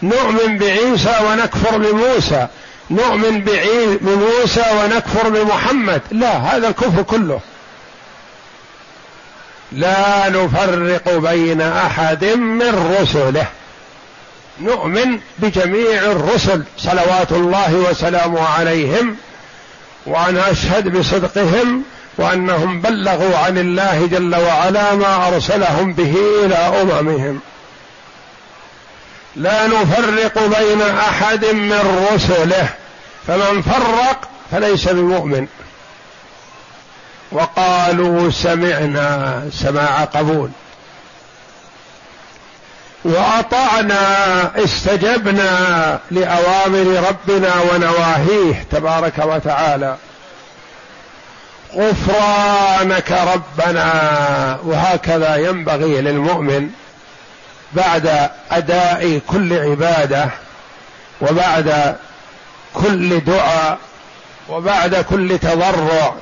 نؤمن 0.02 0.58
بعيسى 0.58 1.18
ونكفر 1.24 1.78
بموسى. 1.78 2.46
نؤمن 2.90 3.40
بموسى 4.00 4.64
ونكفر 4.72 5.28
بمحمد. 5.28 6.02
لا 6.10 6.36
هذا 6.36 6.68
الكفر 6.68 7.02
كله. 7.02 7.40
لا 9.72 10.28
نفرق 10.28 11.16
بين 11.16 11.60
أحد 11.60 12.24
من 12.24 12.96
رسله. 13.00 13.46
نؤمن 14.62 15.18
بجميع 15.38 16.02
الرسل 16.02 16.62
صلوات 16.78 17.32
الله 17.32 17.74
وسلامه 17.74 18.48
عليهم 18.48 19.16
ونشهد 20.06 20.98
بصدقهم 20.98 21.82
وأنهم 22.18 22.80
بلغوا 22.80 23.38
عن 23.38 23.58
الله 23.58 24.06
جل 24.06 24.36
وعلا 24.36 24.94
ما 24.94 25.28
أرسلهم 25.28 25.92
به 25.92 26.16
إلى 26.44 26.54
أممهم. 26.54 27.40
لا 29.36 29.66
نفرق 29.66 30.58
بين 30.58 30.82
أحد 30.82 31.44
من 31.44 32.08
رسله 32.14 32.68
فمن 33.26 33.62
فرق 33.62 34.28
فليس 34.50 34.88
بمؤمن. 34.88 35.46
وقالوا 37.32 38.30
سمعنا 38.30 39.42
سماع 39.52 40.04
قبول. 40.04 40.50
وأطعنا 43.04 44.64
استجبنا 44.64 45.98
لأوامر 46.10 47.08
ربنا 47.08 47.52
ونواهيه 47.72 48.66
تبارك 48.70 49.18
وتعالى. 49.18 49.96
غفرانك 51.74 53.12
ربنا. 53.12 54.58
وهكذا 54.64 55.36
ينبغي 55.36 56.00
للمؤمن 56.00 56.70
بعد 57.72 58.30
أداء 58.50 59.20
كل 59.28 59.52
عبادة 59.52 60.28
وبعد 61.20 61.96
كل 62.74 63.20
دعاء 63.20 63.78
وبعد 64.48 64.94
كل 64.94 65.38
تضرع 65.38 66.14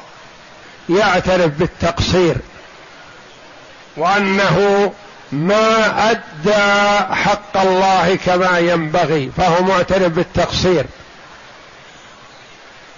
يعترف 0.89 1.47
بالتقصير. 1.47 2.37
وأنه 3.97 4.93
ما 5.33 6.11
أدى 6.11 7.14
حق 7.14 7.57
الله 7.57 8.18
كما 8.26 8.59
ينبغي 8.59 9.31
فهو 9.37 9.62
معترف 9.62 10.12
بالتقصير. 10.12 10.85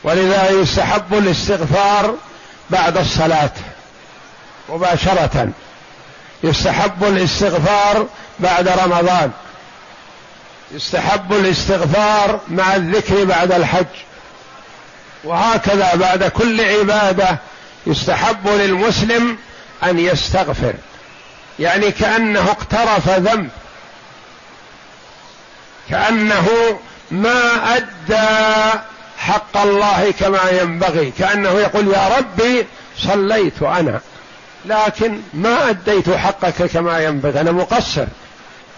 ولذا 0.04 0.50
يستحب 0.50 1.14
الاستغفار 1.14 2.14
بعد 2.70 2.96
الصلاة 2.96 3.50
مباشرة. 4.68 5.48
يستحب 6.42 7.04
الاستغفار 7.04 8.06
بعد 8.40 8.68
رمضان. 8.68 9.30
يستحب 10.70 11.32
الاستغفار 11.32 12.40
مع 12.48 12.76
الذكر 12.76 13.24
بعد 13.24 13.52
الحج. 13.52 13.86
وهكذا 15.24 15.94
بعد 15.94 16.24
كل 16.24 16.60
عبادة 16.60 17.38
يستحب 17.86 18.48
للمسلم 18.48 19.38
أن 19.84 19.98
يستغفر. 19.98 20.74
يعني 21.58 21.90
كأنه 21.90 22.50
اقترف 22.50 23.08
ذنب. 23.08 23.48
كأنه 25.90 26.48
ما 27.10 27.76
أدى 27.76 28.78
حق 29.18 29.56
الله 29.56 30.14
كما 30.20 30.50
ينبغي. 30.50 31.12
كأنه 31.18 31.50
يقول 31.50 31.88
يا 31.88 32.16
ربي 32.18 32.66
صليت 32.98 33.62
أنا. 33.62 34.00
لكن 34.64 35.20
ما 35.34 35.70
أديت 35.70 36.10
حقك 36.10 36.62
كما 36.62 36.98
ينبغي. 37.00 37.40
أنا 37.40 37.52
مقصر. 37.52 38.06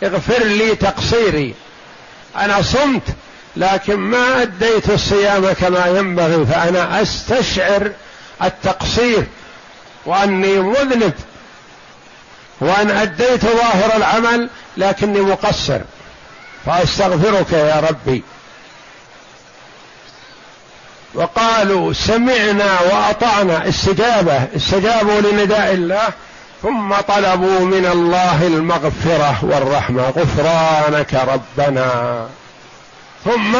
اغفر 0.03 0.45
لي 0.45 0.75
تقصيري. 0.75 1.55
أنا 2.37 2.63
صمت 2.63 3.03
لكن 3.57 3.97
ما 3.97 4.43
أديت 4.43 4.91
الصيام 4.91 5.53
كما 5.53 5.87
ينبغي. 5.87 6.47
فأنا 6.47 7.03
أستشعر 7.03 7.93
التقصير 8.43 9.27
وأني 10.07 10.59
مذنب. 10.59 11.13
وأن 12.61 12.91
أديت 12.91 13.47
ظاهر 13.47 13.97
العمل 13.97 14.49
لكني 14.77 15.21
مقصر. 15.21 15.81
فأستغفرك 16.67 17.53
يا 17.53 17.83
ربي. 17.91 18.23
وقالوا 21.15 21.93
سمعنا 21.93 22.81
وأطعنا. 22.81 23.69
استجابة. 23.69 24.47
استجابوا 24.57 25.21
لنداء 25.21 25.73
الله. 25.73 26.09
ثم 26.63 26.95
طلبوا 26.95 27.61
من 27.61 27.87
الله 27.87 28.47
المغفرة 28.47 29.39
والرحمة. 29.43 30.03
غفرانك 30.03 31.15
ربنا. 31.15 32.27
ثم 33.25 33.57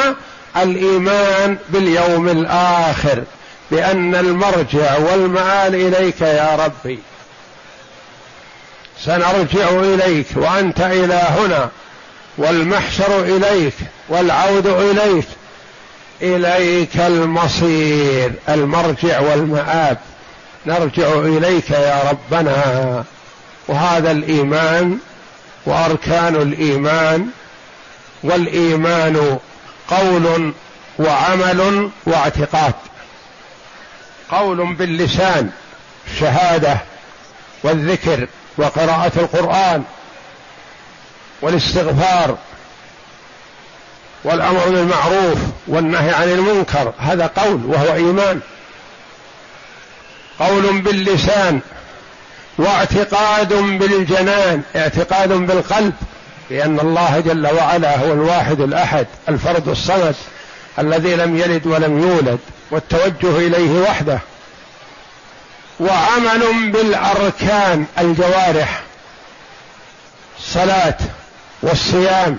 الإيمان 0.57 1.59
باليوم 1.69 2.29
الآخر. 2.29 3.23
بأن 3.71 4.15
المرجع 4.15 4.99
والمآل 4.99 5.75
إليك 5.75 6.21
يا 6.21 6.57
ربي. 6.57 6.99
سنرجع 9.05 9.69
إليك 9.71 10.27
وأنت 10.37 10.81
الهنا 10.81 11.71
والمحشر 12.39 13.23
إليك 13.23 13.75
والعود 14.09 14.67
إليك. 14.67 15.27
إليك 16.23 16.97
المصير 16.97 18.33
المرجع 18.49 19.21
والمآب. 19.21 19.99
نرجع 20.67 21.13
إليك 21.13 21.71
يا 21.71 22.11
ربنا. 22.11 23.05
وهذا 23.69 24.11
الإيمان 24.11 24.99
وأركان 25.67 26.37
الإيمان. 26.37 27.27
والإيمان 28.23 29.39
قول 29.89 30.53
وعمل 30.99 31.91
واعتقاد. 32.07 32.75
قول 34.31 34.75
باللسان 34.75 35.51
شهادة 36.21 36.79
والذكر. 37.63 38.29
وقراءة 38.59 39.13
القرآن 39.17 39.83
والاستغفار 41.43 42.37
والأمر 44.25 44.69
بالمعروف 44.69 45.39
والنهي 45.67 46.11
عن 46.11 46.29
المنكر 46.29 46.93
هذا 46.99 47.27
قول 47.27 47.61
وهو 47.67 47.95
إيمان. 47.95 48.41
قول 50.41 50.81
باللسان 50.81 51.61
واعتقاد 52.59 53.53
بالجنان 53.55 54.63
اعتقاد 54.77 55.29
بالقلب 55.29 55.93
بان 56.51 56.81
الله 56.81 57.21
جل 57.21 57.47
وعلا 57.47 57.99
هو 57.99 58.13
الواحد 58.13 58.61
الأحد 58.61 59.07
الفرد 59.29 59.69
الصمد 59.69 60.15
الذي 60.79 61.17
لم 61.17 61.37
يلد 61.37 61.67
ولم 61.67 61.99
يولد 61.99 62.39
والتوجه 62.71 63.39
إليه 63.39 63.81
وحده. 63.83 64.19
وعمل 65.81 66.71
بالأركان 66.73 67.87
الجوارح. 67.99 68.83
الصلاه 70.39 70.99
والصيام 71.63 72.39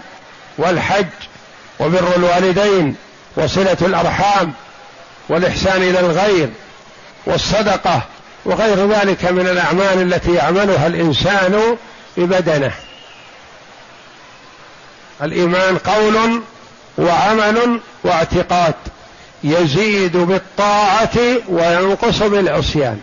والحج 0.57 1.05
وبر 1.79 2.15
الوالدين 2.15 2.95
وصلة 3.35 3.77
الأرحام 3.81 4.53
والإحسان 5.29 5.81
إلى 5.81 5.99
الغير 5.99 6.49
والصدقة 7.25 8.01
وغير 8.45 8.87
ذلك 8.87 9.25
من 9.25 9.47
الأعمال 9.47 10.13
التي 10.13 10.33
يعملها 10.33 10.87
الإنسان 10.87 11.77
ببدنه. 12.17 12.71
الإيمان 15.21 15.77
قول 15.77 16.41
وعمل 16.97 17.79
واعتقاد. 18.03 18.73
يزيد 19.43 20.17
بالطاعة 20.17 21.17
وينقص 21.47 22.23
بالعصيان. 22.23 23.01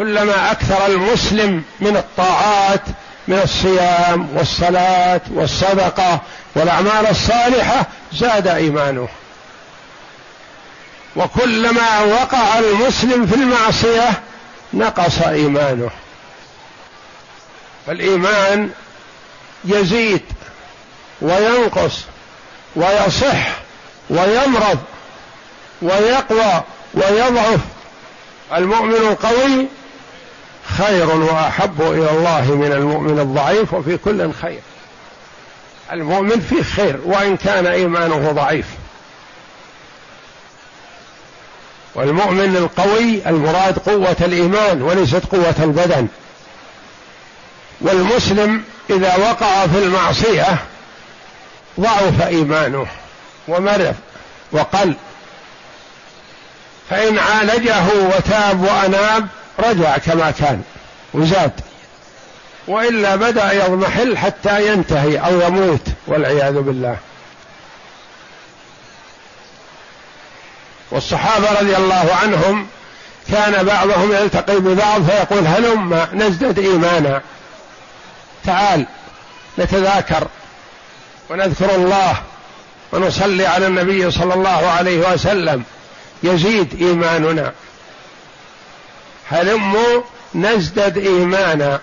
كلما 0.00 0.50
أكثر 0.50 0.86
المسلم 0.86 1.62
من 1.80 1.96
الطاعات 1.96 2.80
من 3.28 3.40
الصيام 3.44 4.28
والصلاة 4.34 5.20
والصدقة 5.34 6.20
والأعمال 6.54 7.06
الصالحة 7.10 7.86
زاد 8.12 8.46
إيمانه. 8.48 9.08
وكلما 11.16 12.00
وقع 12.00 12.58
المسلم 12.58 13.26
في 13.26 13.34
المعصية 13.34 14.22
نقص 14.72 15.22
إيمانه. 15.22 15.90
فالإيمان 17.86 18.70
يزيد 19.64 20.22
وينقص 21.20 21.94
ويصح 22.76 23.48
ويمرض 24.10 24.78
ويقوى 25.82 26.62
ويضعف. 26.94 27.60
المؤمن 28.52 28.94
القوي 28.94 29.66
خير 30.78 31.10
وأحب 31.10 31.80
إلى 31.80 32.10
الله 32.10 32.54
من 32.54 32.72
المؤمن 32.72 33.18
الضعيف 33.18 33.74
وفي 33.74 33.96
كل 33.96 34.32
خير. 34.32 34.60
المؤمن 35.92 36.40
فيه 36.40 36.62
خير 36.62 37.00
وإن 37.04 37.36
كان 37.36 37.66
إيمانه 37.66 38.32
ضعيف. 38.32 38.66
والمؤمن 41.94 42.56
القوي 42.56 43.28
المراد 43.28 43.78
قوة 43.78 44.16
الإيمان 44.20 44.82
وليست 44.82 45.26
قوة 45.32 45.54
البدن. 45.62 46.08
والمسلم 47.80 48.62
إذا 48.90 49.16
وقع 49.16 49.66
في 49.66 49.78
المعصية 49.78 50.56
ضعف 51.80 52.22
إيمانه 52.22 52.86
ومرض 53.48 53.94
وقل 54.52 54.94
فإن 56.90 57.18
عالجه 57.18 57.84
وتاب 58.16 58.62
وأناب 58.62 59.28
رجع 59.60 59.98
كما 59.98 60.30
كان 60.30 60.62
وزاد. 61.14 61.52
وإلا 62.68 63.16
بدأ 63.16 63.52
يضمحل 63.52 64.18
حتى 64.18 64.72
ينتهي 64.72 65.18
أو 65.18 65.40
يموت 65.40 65.86
والعياذ 66.06 66.52
بالله. 66.52 66.96
والصحابة 70.90 71.60
رضي 71.60 71.76
الله 71.76 72.16
عنهم 72.22 72.66
كان 73.32 73.64
بعضهم 73.64 74.12
يلتقي 74.12 74.60
ببعض 74.60 75.02
فيقول 75.02 75.46
هلم 75.46 76.06
نزدد 76.12 76.58
إيمانا. 76.58 77.22
تعال 78.46 78.86
نتذاكر 79.58 80.28
ونذكر 81.30 81.74
الله 81.74 82.16
ونصلي 82.92 83.46
على 83.46 83.66
النبي 83.66 84.10
صلى 84.10 84.34
الله 84.34 84.70
عليه 84.70 85.12
وسلم. 85.12 85.62
يزيد 86.22 86.82
إيماننا. 86.82 87.52
هلموا 89.30 90.02
نزدد 90.34 90.98
إيمانا. 90.98 91.80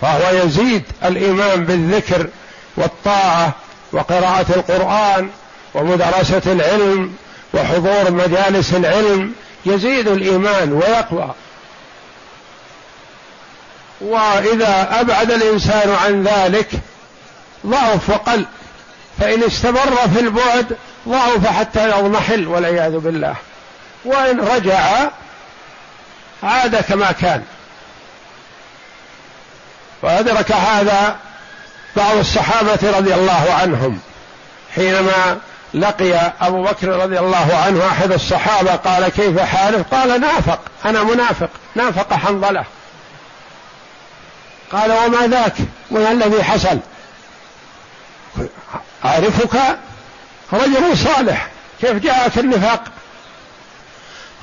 فهو 0.00 0.44
يزيد 0.44 0.82
الإيمان 1.04 1.64
بالذكر 1.64 2.28
والطاعة 2.76 3.52
وقراءة 3.92 4.46
القرآن 4.56 5.30
ومدرسة 5.74 6.42
العلم 6.46 7.14
وحضور 7.54 8.10
مجالس 8.10 8.74
العلم. 8.74 9.32
يزيد 9.66 10.08
الإيمان 10.08 10.72
ويقوى. 10.72 11.34
وإذا 14.00 15.00
أبعد 15.00 15.30
الإنسان 15.30 15.94
عن 16.04 16.22
ذلك 16.24 16.70
ضعف 17.66 18.10
وقل 18.10 18.44
فإن 19.20 19.42
استمر 19.42 19.96
في 20.14 20.20
البعد 20.20 20.76
ضعف 21.08 21.46
حتى 21.46 21.88
يضمحل 21.90 22.48
والعياذ 22.48 22.98
بالله. 22.98 23.34
وإن 24.04 24.40
رجع 24.40 25.10
عاد 26.42 26.76
كما 26.76 27.12
كان. 27.12 27.44
وأدرك 30.02 30.52
هذا 30.52 31.16
بعض 31.96 32.16
الصحابة 32.16 32.98
رضي 32.98 33.14
الله 33.14 33.54
عنهم 33.60 34.00
حينما 34.74 35.38
لقي 35.74 36.32
أبو 36.40 36.62
بكر 36.62 36.88
رضي 36.88 37.18
الله 37.18 37.56
عنه 37.66 37.86
أحد 37.88 38.12
الصحابة 38.12 38.76
قال 38.76 39.08
كيف 39.08 39.40
حالك؟ 39.40 39.86
قال 39.94 40.20
نافق 40.20 40.60
أنا 40.84 41.02
منافق 41.02 41.48
نافق 41.74 42.14
حنظلة. 42.14 42.64
قال 44.72 44.92
وما 44.92 45.26
ذاك؟ 45.26 45.54
ما 45.90 46.12
الذي 46.12 46.44
حصل؟ 46.44 46.78
أعرفك 49.04 49.58
رجل 50.52 50.98
صالح 50.98 51.48
كيف 51.80 51.92
جاءك 51.92 52.38
النفاق؟ 52.38 52.84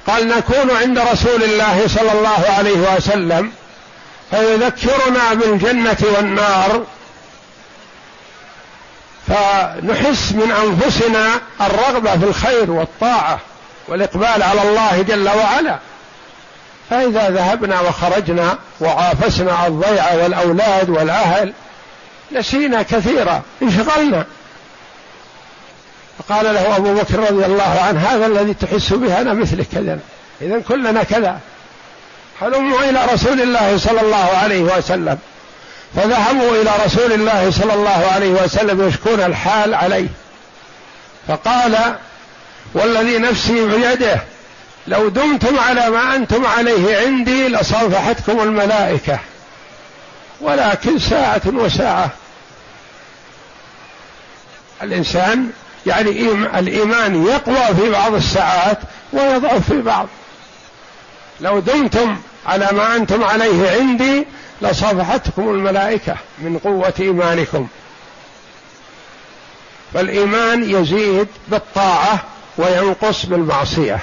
قال 0.08 0.28
نكون 0.28 0.72
عند 0.72 1.00
رسول 1.00 1.44
الله 1.44 1.88
صلى 1.88 2.12
الله 2.12 2.46
عليه 2.58 2.96
وسلم 2.96 3.52
فيذكرنا 4.32 5.34
بالجنة 5.34 5.98
والنار 6.16 6.84
فنحس 9.28 10.32
من 10.32 10.52
أنفسنا 10.52 11.28
الرغبة 11.62 12.18
في 12.18 12.26
الخير 12.26 12.72
والطاعة 12.72 13.40
والإقبال 13.88 14.44
على 14.44 14.62
الله 14.62 15.02
جل 15.02 15.30
وعلا. 15.30 15.80
فإذا 16.90 17.30
ذهبنا 17.30 17.82
وخرجنا 17.82 18.58
وعافسنا 18.80 19.68
الضيعة 19.68 20.24
والأولاد 20.24 20.90
والأهل 20.90 21.54
نسينا 22.32 22.82
كثيرا 22.82 23.42
انشغلنا. 23.62 24.26
فقال 26.18 26.46
له 26.46 26.76
أبو 26.78 26.94
بكر 26.94 27.20
رضي 27.20 27.46
الله 27.46 27.82
عنه 27.88 28.00
هذا 28.00 28.26
الذي 28.26 28.54
تحس 28.54 28.94
به 28.94 29.22
أنا 29.22 29.34
مثلك 29.34 29.68
كذا. 29.74 30.00
إذا 30.42 30.60
كلنا 30.60 31.04
كذا. 31.04 31.40
هلموا 32.42 32.80
إلى 32.80 33.06
رسول 33.14 33.42
الله 33.42 33.78
صلى 33.78 34.02
الله 34.02 34.38
عليه 34.38 34.62
وسلم. 34.62 35.18
فذهبوا 35.96 36.62
إلى 36.62 36.72
رسول 36.86 37.14
الله 37.14 37.52
صلى 37.52 37.74
الله 37.74 38.10
عليه 38.14 38.30
وسلم 38.30 38.88
يشكون 38.88 39.22
الحال 39.22 39.74
عليه. 39.74 40.08
فقال 41.28 41.96
والذي 42.74 43.18
نفسي 43.18 43.66
بيده 43.66 44.22
لو 44.88 45.10
دمتم 45.10 45.60
على 45.60 45.90
ما 45.90 46.16
أنتم 46.16 46.46
عليه 46.46 46.98
عندي 46.98 47.48
لصافحتكم 47.48 48.40
الملائكة. 48.40 49.20
ولكن 50.42 51.00
ساعة 51.00 51.42
وساعة. 51.46 52.10
الإنسان 54.84 55.52
يعني 55.88 56.10
الإيمان 56.60 57.26
يقوى 57.26 57.76
في 57.76 57.90
بعض 57.92 58.14
الساعات 58.14 58.78
ويضعف 59.14 59.70
في 59.70 59.82
بعض 59.82 60.08
لو 61.42 61.60
دمتم 61.60 62.18
على 62.46 62.68
ما 62.72 62.96
أنتم 62.96 63.24
عليه 63.24 63.72
عندي 63.72 64.28
لصفحتكم 64.62 65.50
الملائكة 65.50 66.16
من 66.40 66.58
قوة 66.58 66.94
إيمانكم. 67.00 67.68
فالإيمان 69.94 70.70
يزيد 70.70 71.28
بالطاعة 71.48 72.20
وينقص 72.58 73.26
بالمعصية. 73.26 74.00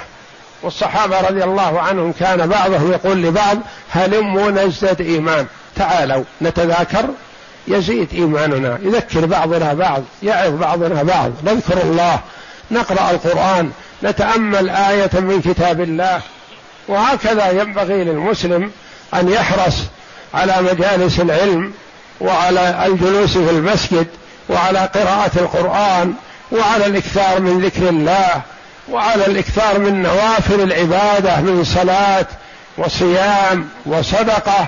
والصحابة 0.63 1.21
رضي 1.21 1.43
الله 1.43 1.81
عنهم 1.81 2.11
كان 2.11 2.47
بعضهم 2.47 2.91
يقول 2.91 3.23
لبعض 3.23 3.57
هلموا 3.91 4.51
نزدد 4.51 5.01
إيمان. 5.01 5.47
تعالوا 5.75 6.23
نتذاكر 6.41 7.05
يزيد 7.67 8.13
إيماننا 8.13 8.79
يذكر 8.81 9.25
بعضنا 9.25 9.73
بعض 9.73 10.03
يعظ 10.23 10.53
بعضنا 10.53 11.03
بعض. 11.03 11.31
نذكر 11.43 11.81
الله 11.83 12.19
نقرأ 12.71 13.11
القرآن 13.11 13.71
نتأمل 14.03 14.69
آية 14.69 15.09
من 15.13 15.41
كتاب 15.41 15.81
الله. 15.81 16.21
وهكذا 16.87 17.49
ينبغي 17.49 18.03
للمسلم 18.03 18.71
أن 19.13 19.29
يحرص 19.29 19.75
على 20.33 20.55
مجالس 20.61 21.19
العلم 21.19 21.73
وعلى 22.21 22.85
الجلوس 22.85 23.37
في 23.37 23.49
المسجد 23.49 24.07
وعلى 24.49 24.79
قراءة 24.79 25.31
القرآن 25.35 26.13
وعلى 26.51 26.85
الإكثار 26.85 27.39
من 27.39 27.61
ذكر 27.61 27.89
الله 27.89 28.41
وعلى 28.91 29.25
الإكثار 29.25 29.79
من 29.79 30.03
نوافل 30.03 30.61
العبادة 30.61 31.41
من 31.41 31.63
صلاة 31.63 32.25
وصيام 32.77 33.69
وصدقة. 33.85 34.67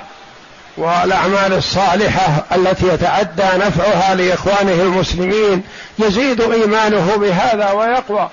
والأعمال 0.78 1.54
الصالحة 1.54 2.44
التي 2.56 2.88
يتعدى 2.88 3.58
نفعها 3.58 4.16
لإخوانه 4.16 4.82
المسلمين 4.82 5.64
يزيد 6.00 6.42
إيمانه 6.42 7.16
بهذا 7.16 7.72
ويقوى. 7.72 8.30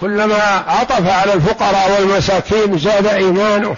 كلما 0.00 0.64
عطف 0.68 1.08
على 1.08 1.32
الفقراء 1.32 1.90
والمساكين 1.90 2.78
زاد 2.78 3.06
إيمانه. 3.06 3.76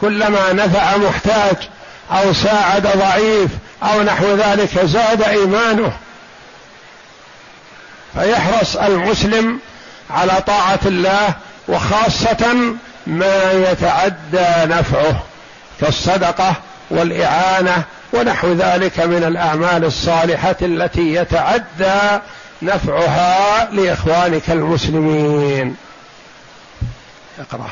كلما 0.00 0.52
نفع 0.52 0.96
محتاج 0.96 1.56
أو 2.12 2.32
ساعد 2.32 2.86
ضعيف 2.96 3.50
أو 3.82 4.02
نحو 4.02 4.34
ذلك 4.36 4.78
زاد 4.84 5.22
إيمانه. 5.22 5.92
فيحرص 8.14 8.76
المسلم 8.76 9.58
على 10.10 10.42
طاعة 10.46 10.80
الله 10.86 11.34
وخاصة 11.68 12.56
ما 13.06 13.52
يتعدى 13.52 14.74
نفعه. 14.74 15.29
كالصدقة 15.80 16.54
والإعانة 16.90 17.84
ونحو 18.12 18.52
ذلك 18.52 19.00
من 19.00 19.24
الأعمال 19.24 19.84
الصالحة 19.84 20.56
التي 20.62 21.14
يتعدى 21.14 22.20
نفعها 22.62 23.70
لإخوانك 23.72 24.50
المسلمين. 24.50 25.76
اقرأ. 27.38 27.70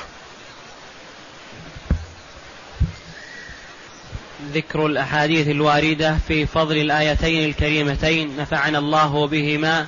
ذكر 4.55 4.87
الأحاديث 4.87 5.49
الواردة 5.49 6.17
في 6.29 6.47
فضل 6.47 6.77
الآيتين 6.77 7.49
الكريمتين 7.49 8.37
نفعنا 8.37 8.79
الله 8.79 9.27
بهما 9.27 9.87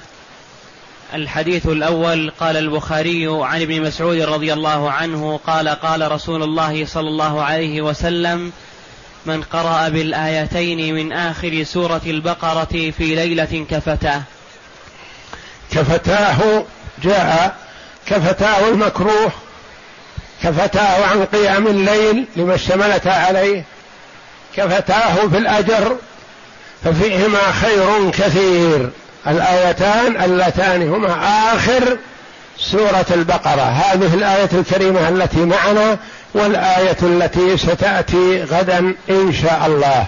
الحديث 1.15 1.67
الأول 1.67 2.33
قال 2.41 2.57
البخاري 2.57 3.27
عن 3.27 3.63
ابن 3.63 3.83
مسعود 3.83 4.21
رضي 4.21 4.53
الله 4.53 4.91
عنه 4.91 5.41
قال 5.47 5.69
قال 5.69 6.13
رسول 6.13 6.43
الله 6.43 6.87
صلى 6.87 7.09
الله 7.09 7.43
عليه 7.43 7.83
وسلم 7.83 8.53
من 9.27 9.43
قرأ 9.43 9.89
بالآيتين 9.89 10.95
من 10.95 11.13
آخر 11.13 11.63
سورة 11.65 12.01
البقرة 12.07 12.93
في 12.99 13.15
ليلة 13.15 13.67
كفتاه. 13.71 14.23
كفتاه 15.73 16.65
جاء 17.03 17.57
كفتاه 18.07 18.69
المكروه 18.69 19.33
كفتاه 20.43 21.07
عن 21.07 21.25
قيام 21.25 21.67
الليل 21.67 22.25
لما 22.37 22.55
اشتملت 22.55 23.07
عليه 23.07 23.65
كفتاه 24.57 25.29
في 25.29 25.39
الأجر 25.39 25.97
ففيهما 26.85 27.53
خير 27.53 28.11
كثير. 28.11 28.91
الآيتان 29.27 30.25
اللتان 30.25 30.89
هما 30.89 31.15
آخر 31.55 31.99
سورة 32.59 33.07
البقرة. 33.11 33.63
هذه 33.63 34.15
الآية 34.15 34.49
الكريمة 34.53 35.09
التي 35.09 35.39
معنا 35.39 35.99
والآية 36.35 36.97
التي 37.03 37.57
ستأتي 37.57 38.43
غدا 38.43 38.95
إن 39.11 39.33
شاء 39.43 39.63
الله. 39.67 40.07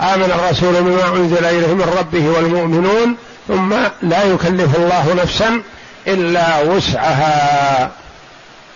آمن 0.00 0.24
الرسول 0.24 0.82
بما 0.82 1.16
أنزل 1.16 1.44
إليه 1.44 1.74
من 1.74 1.94
ربه 1.98 2.28
والمؤمنون 2.28 3.16
ثم 3.48 3.74
لا 4.02 4.22
يكلف 4.22 4.76
الله 4.76 5.14
نفسا 5.14 5.62
إلا 6.06 6.60
وسعها. 6.62 7.90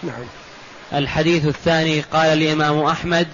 نعم. 0.03 0.25
الحديث 0.93 1.47
الثاني 1.47 2.01
قال 2.13 2.27
الإمام 2.27 2.83
أحمد 2.83 3.27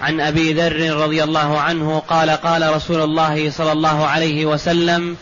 عن 0.00 0.20
أبي 0.20 0.52
ذر 0.52 0.96
رضي 0.96 1.24
الله 1.24 1.60
عنه 1.60 2.02
قال 2.08 2.30
قال 2.30 2.74
رسول 2.76 3.00
الله 3.00 3.50
صلى 3.50 3.72
الله 3.72 4.06
عليه 4.06 4.46
وسلم 4.46 5.16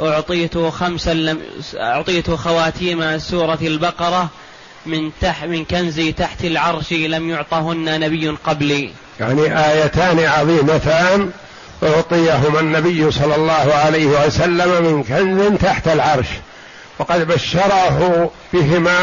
أعطيت 0.00 0.58
خمسا 0.58 1.14
لم 1.14 1.40
أعطيت 1.76 2.30
خواتيم 2.30 3.18
سورة 3.18 3.58
البقرة 3.62 4.28
من 4.86 5.10
تحت 5.20 5.44
من 5.44 5.64
كنزي 5.64 6.12
تحت 6.12 6.44
العرش 6.44 6.92
لم 6.92 7.30
يعطهن 7.30 8.00
نبي 8.00 8.28
قبلي. 8.28 8.90
يعني 9.20 9.70
آيتان 9.70 10.24
عظيمتان 10.24 11.30
أعطيهما 11.82 12.60
النبي 12.60 13.10
صلى 13.10 13.36
الله 13.36 13.74
عليه 13.74 14.06
وسلم 14.06 14.84
من 14.84 15.02
كنز 15.04 15.58
تحت 15.58 15.88
العرش. 15.88 16.26
وقد 16.98 17.26
بشره 17.26 18.30
بهما 18.52 19.00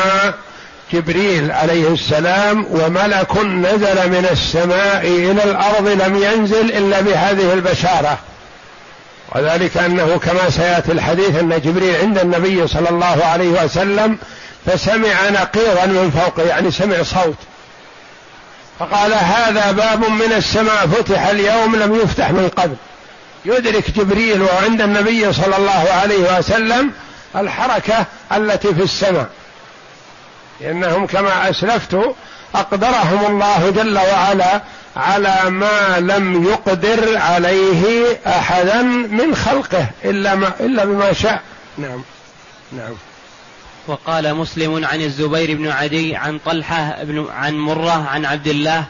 جبريل 0.94 1.52
عليه 1.52 1.88
السلام 1.88 2.66
وملك 2.72 3.38
نزل 3.38 4.10
من 4.10 4.28
السماء 4.32 5.08
إلى 5.08 5.44
الأرض 5.44 5.88
لم 5.88 6.24
ينزل 6.24 6.72
إلا 6.72 7.02
بهذه 7.02 7.54
البشارة. 7.54 8.20
وذلك 9.36 9.78
أنه 9.78 10.18
كما 10.18 10.50
سيأتي 10.50 10.92
الحديث 10.92 11.36
أن 11.36 11.62
جبريل 11.62 11.96
عند 11.96 12.18
النبي 12.18 12.68
صلى 12.68 12.90
الله 12.90 13.26
عليه 13.26 13.64
وسلم 13.64 14.18
فسمع 14.66 15.30
نقيضا 15.30 15.86
من 15.86 16.12
فوقه 16.12 16.44
يعني 16.44 16.72
سمع 16.72 17.04
صوت. 17.04 17.38
فقال 18.80 19.14
هذا 19.14 19.72
باب 19.72 20.10
من 20.10 20.34
السماء 20.38 20.88
فتح 20.88 21.28
اليوم 21.28 21.76
لم 21.76 21.96
يفتح 21.96 22.32
من 22.32 22.50
قبل. 22.58 22.76
يدرك 23.46 23.92
جبريل 23.92 24.42
وعند 24.42 24.82
النبي 24.82 25.34
صلى 25.34 25.58
الله 25.58 25.88
عليه 26.02 26.38
وسلم 26.38 26.92
الحركة 27.36 28.06
التي 28.32 28.74
في 28.74 28.84
السماء. 28.84 29.28
لأنهم 30.62 31.08
كما 31.08 31.50
أسلفت 31.50 31.98
أقدرهم 32.56 33.26
الله 33.26 33.70
جل 33.70 33.98
وعلا 33.98 34.62
على 34.96 35.50
ما 35.50 36.00
لم 36.00 36.44
يقدر 36.44 37.18
عليه 37.18 38.18
أحدا 38.28 38.82
من 38.82 39.36
خلقه 39.36 39.90
إلا 40.06 40.36
ما 40.36 40.54
إلا 40.60 40.86
بما 40.86 41.14
شاء. 41.14 41.42
نعم. 41.78 42.02
نعم. 42.72 42.94
وقال 43.88 44.36
مسلم 44.36 44.86
عن 44.86 45.02
الزبير 45.02 45.58
بن 45.58 45.68
عدي 45.68 46.16
عن 46.16 46.40
طلحة 46.46 47.04
بن 47.04 47.28
عن 47.30 47.54
مرة 47.58 48.08
عن 48.08 48.26
عبد 48.26 48.48
الله 48.48 48.86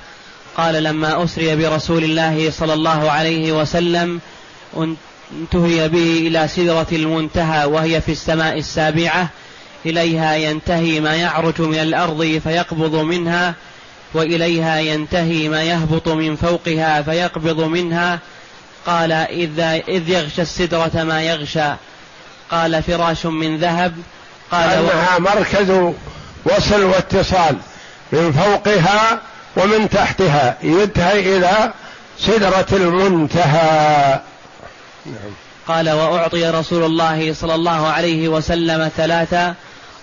قال 0.57 0.83
لما 0.83 1.23
أسري 1.23 1.55
برسول 1.55 2.03
الله 2.03 2.51
صلى 2.51 2.73
الله 2.73 3.11
عليه 3.11 3.51
وسلم 3.51 4.19
انتهي 5.31 5.89
به 5.89 6.27
إلى 6.27 6.47
سدرة 6.47 6.87
المنتهى 6.91 7.65
وهي 7.65 8.01
في 8.01 8.11
السماء 8.11 8.57
السابعة 8.57 9.29
إليها 9.85 10.35
ينتهي 10.35 10.99
ما 10.99 11.15
يعرج 11.15 11.61
من 11.61 11.79
الأرض 11.79 12.41
فيقبض 12.43 12.95
منها 12.95 13.55
وإليها 14.15 14.79
ينتهي 14.79 15.49
ما 15.49 15.63
يهبط 15.63 16.07
من 16.07 16.35
فوقها 16.35 17.01
فيقبض 17.01 17.59
منها. 17.59 18.19
قال 18.85 19.11
اذ 19.87 20.09
يغشى 20.09 20.41
السدرة 20.41 21.03
ما 21.03 21.21
يغشى. 21.21 21.73
قال 22.51 22.83
فراش 22.83 23.25
من 23.25 23.57
ذهب. 23.57 23.95
قال 24.51 24.69
أنها 24.69 25.19
مركز 25.19 25.93
وصل 26.45 26.83
واتصال 26.83 27.55
من 28.11 28.31
فوقها 28.31 29.21
ومن 29.57 29.89
تحتها. 29.89 30.57
ينتهي 30.63 31.37
إلى 31.37 31.73
سدرة 32.19 32.67
المنتهى. 32.71 34.19
نعم. 35.05 35.33
قال 35.67 35.89
وأعطي 35.89 36.49
رسول 36.49 36.83
الله 36.83 37.33
صلى 37.33 37.55
الله 37.55 37.87
عليه 37.87 38.27
وسلم 38.27 38.91
ثلاثة. 38.97 39.53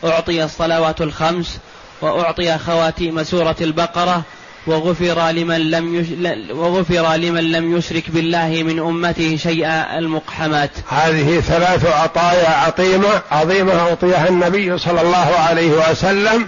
أعطي 0.05 0.45
الصلوات 0.45 1.01
الخمس. 1.01 1.59
وأعطي 2.03 2.59
خواتيم 2.59 3.23
سورة 3.23 3.57
البقرة 3.61 4.23
وغفر 4.67 5.31
لمن 5.31 5.71
لم. 5.71 6.07
وغفر 6.51 7.15
لمن 7.15 7.53
لم 7.53 7.77
يشرك 7.77 8.11
بالله 8.11 8.63
من 8.63 8.79
أمته 8.79 9.37
شيئا 9.37 9.99
المقحمات. 9.99 10.71
هذه 10.89 11.41
ثلاث 11.41 11.87
عطايا 11.87 12.49
عظيمة 12.49 13.23
عظيمة 13.31 13.81
أعطيها 13.81 14.29
النبي 14.29 14.79
صلى 14.79 15.01
الله 15.01 15.37
عليه 15.49 15.91
وسلم 15.91 16.47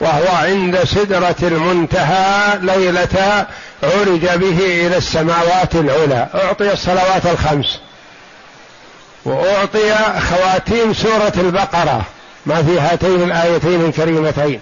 وهو 0.00 0.36
عند 0.36 0.84
سدرة 0.84 1.36
المنتهى 1.42 2.58
ليلة 2.60 3.46
عرج 3.82 4.20
به 4.20 4.86
إلى 4.86 4.96
السماوات 4.96 5.74
العلى 5.74 6.28
أعطي 6.34 6.72
الصلوات 6.72 7.26
الخمس 7.26 7.80
وأعطي 9.24 9.94
خواتيم 10.20 10.92
سورة 10.94 11.32
البقرة 11.36 12.02
ما 12.46 12.62
في 12.62 12.80
هاتين 12.80 13.22
الآيتين 13.22 13.84
الكريمتين 13.84 14.60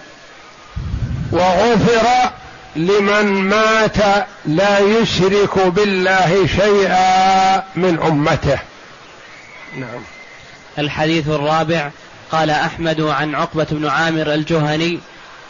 وغفر 1.34 2.30
لمن 2.76 3.24
مات 3.24 4.26
لا 4.46 4.78
يشرك 4.78 5.58
بالله 5.58 6.46
شيئا 6.46 7.56
من 7.76 7.98
أمته. 8.02 8.58
نعم. 9.78 10.02
الحديث 10.78 11.28
الرابع 11.28 11.90
قال 12.32 12.50
أحمد 12.50 13.00
عن 13.00 13.34
عقبة 13.34 13.66
بن 13.70 13.86
عامر 13.86 14.34
الجهني 14.34 15.00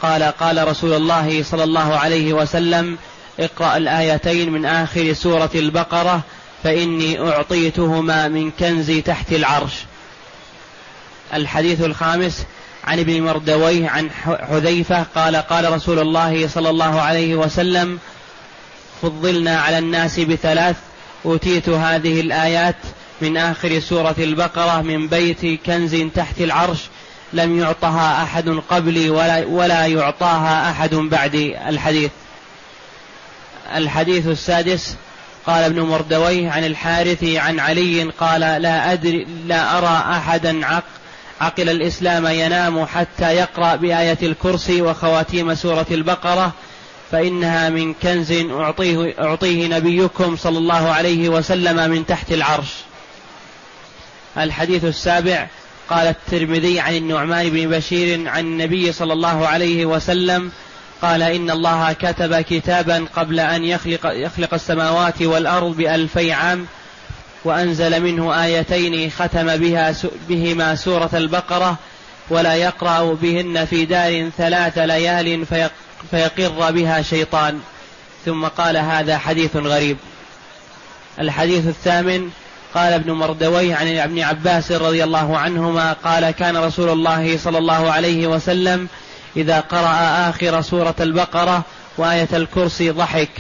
قال 0.03 0.23
قال 0.23 0.69
رسول 0.69 0.93
الله 0.93 1.43
صلى 1.43 1.65
الله 1.65 1.97
عليه 1.97 2.33
وسلم 2.33 2.99
اقرأ 3.41 3.77
الآيتين 3.77 4.53
من 4.53 4.67
آخر 4.67 5.13
سورة 5.13 5.51
البقرة 5.55 6.21
فإني 6.65 7.21
أعطيتهما 7.21 8.29
من 8.29 8.51
كنزي 8.51 9.01
تحت 9.01 9.33
العرش. 9.33 9.73
الحديث 11.35 11.81
الخامس 11.81 12.45
عن 12.87 12.99
ابن 12.99 13.23
مردويه 13.23 13.89
عن 13.89 14.11
حذيفة 14.51 15.03
قال 15.03 15.37
قال 15.37 15.73
رسول 15.73 15.99
الله 15.99 16.49
صلى 16.49 16.71
الله 16.71 17.01
عليه 17.01 17.35
وسلم 17.35 17.99
فضلنا 19.03 19.61
على 19.61 19.79
الناس 19.79 20.21
بثلاث 20.21 20.77
أوتيت 21.25 21.69
هذه 21.69 22.21
الآيات 22.21 22.77
من 23.21 23.37
آخر 23.37 23.81
سورة 23.81 24.15
البقرة 24.19 24.83
من 24.83 25.09
بيت 25.09 25.67
كنز 25.67 25.97
تحت 26.15 26.41
العرش 26.41 26.81
لم 27.33 27.61
يعطها 27.61 28.23
أحد 28.23 28.49
قبلي 28.71 29.11
ولا, 29.11 29.47
ولا 29.47 29.87
يعطاها 29.87 30.71
أحد 30.71 30.95
بعدي 30.95 31.69
الحديث. 31.69 32.11
الحديث 33.75 34.27
السادس 34.27 34.97
قال 35.47 35.65
ابن 35.65 35.81
مردويه 35.81 36.51
عن 36.51 36.65
الحارث 36.65 37.25
عن 37.25 37.61
علي 37.61 38.03
قال 38.03 38.41
لا 38.41 38.93
أدري 38.93 39.27
لا 39.47 39.79
أرى 39.79 40.17
أحدا 40.17 40.67
عق 40.67 40.85
عقل 41.41 41.71
الإسلام 41.71 42.27
ينام 42.27 42.87
حتى 42.87 43.37
يقرأ 43.37 43.77
بآية 43.77 44.19
الكرسي 44.23 44.83
وخواتيم 44.83 45.55
سورة 45.55 45.87
البقرة 45.91 46.53
فإنها 47.11 47.69
من 47.71 47.95
كنز 47.95 48.33
أعطيه, 48.33 49.15
أعطيه 49.21 49.69
نبيكم 49.69 50.37
صلى 50.37 50.59
الله 50.59 50.89
عليه 50.89 51.29
وسلم 51.29 51.91
من 51.91 52.07
تحت 52.07 52.33
العرش. 52.33 52.69
الحديث 54.39 54.85
السابع 54.85 55.47
قال 55.91 56.07
الترمذي 56.07 56.81
عن 56.81 56.97
النعمان 56.97 57.51
بن 57.51 57.71
بشير 57.71 58.29
عن 58.29 58.41
النبي 58.41 58.93
صلى 58.93 59.13
الله 59.13 59.47
عليه 59.47 59.87
وسلم 59.87 60.53
قال 61.03 61.23
إن 61.23 61.51
الله 61.51 61.93
كتب 61.93 62.41
كتابا 62.41 63.07
قبل 63.17 63.41
أن 63.41 63.65
يخلق, 63.65 64.01
يخلق 64.05 64.55
السماوات 64.55 65.23
والأرض 65.23 65.77
بألفي 65.77 66.33
عام 66.33 66.67
وأنزل 67.45 68.03
منه 68.03 68.45
آيتين 68.45 69.11
ختم 69.11 69.57
بها 69.57 69.95
بهما 70.29 70.75
سورة 70.75 71.11
البقرة 71.15 71.77
ولا 72.31 72.55
يقرأ 72.55 73.15
بهن 73.15 73.65
في 73.65 73.85
دار 73.85 74.31
ثلاث 74.39 74.79
ليال 74.79 75.47
فيقر 76.11 76.71
بها 76.71 77.03
شيطان. 77.03 77.61
ثم 78.25 78.45
قال 78.45 78.77
هذا 78.77 79.19
حديث 79.19 79.57
غريب. 79.57 79.97
الحديث 81.21 81.67
الثامن 81.67 82.31
قال 82.75 82.93
ابن 82.93 83.13
مردويه 83.13 83.75
عن 83.75 83.97
ابن 83.97 84.21
عباس 84.21 84.73
رضي 84.73 85.05
الله 85.05 85.39
عنهما 85.39 85.93
قال 85.93 86.31
كان 86.31 86.57
رسول 86.57 86.89
الله 86.89 87.39
صلى 87.39 87.59
الله 87.59 87.93
عليه 87.93 88.27
وسلم 88.27 88.89
إذا 89.37 89.61
قرأ 89.61 90.29
آخر 90.29 90.61
سورة 90.61 90.95
البقرة 91.01 91.63
وآية 91.99 92.29
الكرسي 92.33 92.91
ضحك 92.91 93.31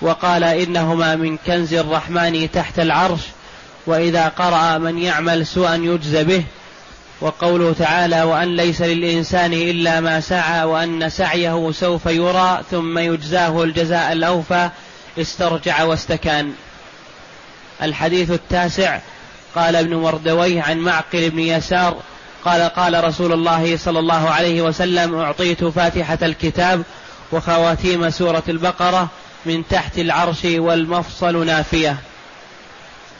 وقال 0.00 0.44
إنهما 0.44 1.16
من 1.16 1.36
كنز 1.36 1.74
الرحمن 1.74 2.50
تحت 2.52 2.78
العرش 2.78 3.20
وإذا 3.86 4.28
قرأ 4.28 4.78
من 4.78 4.98
يعمل 4.98 5.46
سوءا 5.46 5.74
يجز 5.74 6.16
به. 6.16 6.44
وقوله 7.20 7.72
تعالى 7.78 8.22
وأن 8.22 8.56
ليس 8.56 8.82
للإنسان 8.82 9.52
إلا 9.52 10.00
ما 10.00 10.20
سعى 10.20 10.64
وأن 10.64 11.10
سعيه 11.10 11.72
سوف 11.72 12.06
يرى 12.06 12.60
ثم 12.70 12.98
يجزاه 12.98 13.62
الجزاء 13.62 14.12
الأوفى 14.12 14.70
استرجع 15.18 15.84
واستكان. 15.84 16.52
الحديث 17.82 18.30
التاسع 18.30 18.98
قال 19.54 19.76
ابن 19.76 19.94
مردويه 19.96 20.62
عن 20.62 20.78
معقل 20.78 21.30
بن 21.30 21.38
يسار 21.38 21.96
قال 22.44 22.62
قال 22.62 23.04
رسول 23.04 23.32
الله 23.32 23.76
صلى 23.76 23.98
الله 23.98 24.30
عليه 24.30 24.62
وسلم 24.62 25.14
أعطيت 25.14 25.64
فاتحة 25.64 26.18
الكتاب 26.22 26.82
وخواتيم 27.32 28.10
سورة 28.10 28.42
البقرة 28.48 29.08
من 29.46 29.62
تحت 29.70 29.98
العرش 29.98 30.44
والمفصل 30.44 31.46
نافية. 31.46 31.96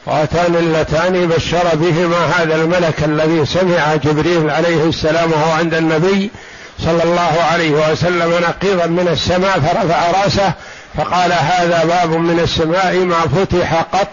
واتان 0.06 0.56
اللتان 0.56 1.28
بشر 1.28 1.74
بهما 1.74 2.26
هذا 2.26 2.54
الملك 2.54 3.04
الذي 3.04 3.46
سمع 3.46 3.94
جبريل 3.94 4.50
عليه 4.50 4.84
السلام 4.84 5.32
وهو 5.32 5.52
عند 5.52 5.74
النبي 5.74 6.30
صلى 6.78 7.02
الله 7.04 7.42
عليه 7.52 7.70
وسلم 7.70 8.32
نقيضا 8.48 8.86
من 8.86 9.08
السماء 9.08 9.60
فرفع 9.60 10.22
رأسه 10.24 10.52
فقال 10.96 11.32
هذا 11.32 11.84
باب 11.84 12.10
من 12.10 12.40
السماء 12.40 12.96
ما 12.96 13.20
فتح 13.20 13.74
قط 13.92 14.08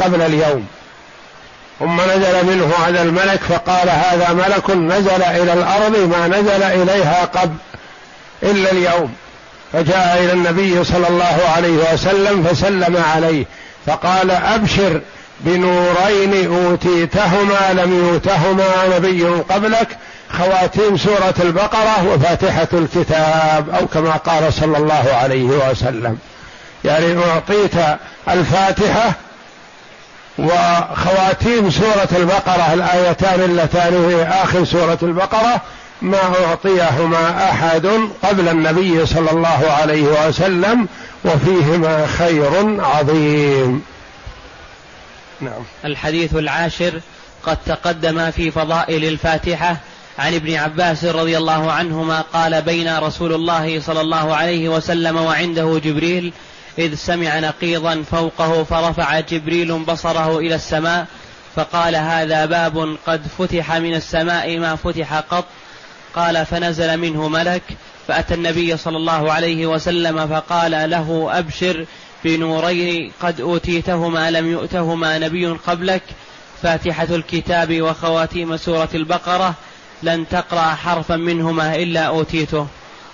قبل 0.00 0.22
اليوم. 0.22 0.66
ثم 1.78 2.00
نزل 2.00 2.46
منه 2.46 2.72
هذا 2.86 3.02
الملك 3.02 3.40
فقال 3.48 3.88
هذا 3.88 4.32
ملك 4.32 4.70
نزل 4.70 5.22
إلى 5.22 5.52
الأرض 5.52 5.96
ما 5.96 6.28
نزل 6.28 6.62
إليها 6.62 7.24
قبل 7.24 7.54
إلا 8.42 8.72
اليوم. 8.72 9.14
فجاء 9.72 10.20
إلى 10.24 10.32
النبي 10.32 10.84
صلى 10.84 11.08
الله 11.08 11.38
عليه 11.56 11.92
وسلم 11.92 12.44
فسلم 12.44 12.96
عليه 13.14 13.44
فقال 13.86 14.30
أبشر 14.30 15.00
بنورين 15.40 16.54
أوتيتهما 16.54 17.72
لم 17.72 18.08
يؤتهما 18.08 18.96
نبي 18.96 19.24
قبلك 19.24 19.88
خواتيم 20.38 20.96
سورة 20.96 21.34
البقرة 21.40 22.08
وفاتحة 22.08 22.68
الكتاب 22.72 23.70
أو 23.70 23.86
كما 23.86 24.10
قال 24.10 24.52
صلى 24.52 24.78
الله 24.78 25.08
عليه 25.12 25.44
وسلم. 25.44 26.18
يعني 26.84 27.24
أعطيت 27.24 27.74
الفاتحة 28.28 29.12
وخواتيم 30.38 31.70
سورة 31.70 32.08
البقرة 32.16 32.74
الآيتان 32.74 33.40
اللتان 33.40 34.10
هي 34.10 34.24
آخر 34.42 34.64
سورة 34.64 34.98
البقرة 35.02 35.60
ما 36.02 36.18
أعطيهما 36.46 37.50
أحد 37.50 37.86
قبل 38.22 38.48
النبي 38.48 39.06
صلى 39.06 39.30
الله 39.30 39.70
عليه 39.80 40.28
وسلم 40.28 40.88
وفيهما 41.24 42.06
خير 42.18 42.80
عظيم. 42.80 43.82
نعم. 45.40 45.62
الحديث 45.84 46.34
العاشر 46.34 47.00
قد 47.42 47.56
تقدم 47.66 48.30
في 48.30 48.50
فضائل 48.50 49.04
الفاتحة. 49.04 49.76
عن 50.18 50.34
ابن 50.34 50.54
عباس 50.54 51.04
رضي 51.04 51.38
الله 51.38 51.72
عنهما 51.72 52.20
قال 52.20 52.62
بين 52.62 52.98
رسول 52.98 53.32
الله 53.32 53.80
صلى 53.80 54.00
الله 54.00 54.36
عليه 54.36 54.68
وسلم 54.68 55.16
وعنده 55.16 55.80
جبريل 55.84 56.32
إذ 56.78 56.94
سمع 56.94 57.38
نقيضا 57.38 58.04
فوقه 58.10 58.64
فرفع 58.64 59.20
جبريل 59.20 59.78
بصره 59.78 60.38
إلى 60.38 60.54
السماء 60.54 61.06
فقال 61.56 61.96
هذا 61.96 62.46
باب 62.46 62.96
قد 63.06 63.22
فتح 63.38 63.74
من 63.74 63.94
السماء 63.94 64.58
ما 64.58 64.76
فتح 64.76 65.14
قط. 65.14 65.44
قال 66.14 66.46
فنزل 66.46 66.96
منه 66.96 67.28
ملك 67.28 67.62
فأتى 68.08 68.34
النبي 68.34 68.76
صلى 68.76 68.96
الله 68.96 69.32
عليه 69.32 69.66
وسلم 69.66 70.26
فقال 70.26 70.90
له 70.90 71.28
أبشر. 71.32 71.86
بنورين 72.24 73.12
قد 73.22 73.40
أوتيتهما 73.40 74.30
لم 74.30 74.52
يؤتهما 74.52 75.18
نبي 75.18 75.46
قبلك. 75.46 76.02
فاتحة 76.62 77.08
الكتاب 77.10 77.82
وخواتيم 77.82 78.56
سورة 78.56 78.88
البقرة 78.94 79.54
لن 80.02 80.28
تقرأ 80.28 80.74
حرفا 80.74 81.16
منهما 81.16 81.76
إلا 81.76 82.00
أوتيته. 82.00 82.66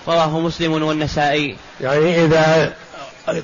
رواه 0.09 0.41
مسلم 0.41 0.73
والنسائي. 0.73 1.57
يعني 1.81 2.25
إذا 2.25 2.73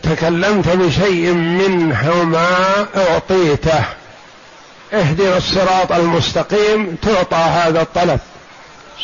تكلمت 0.02 0.68
بشيء 0.68 1.32
منهما 1.32 2.46
أعطيته. 2.96 3.84
اهدنا 4.92 5.36
الصراط 5.36 5.92
المستقيم 5.92 6.96
تعطى 7.02 7.36
هذا 7.36 7.82
الطلب. 7.82 8.20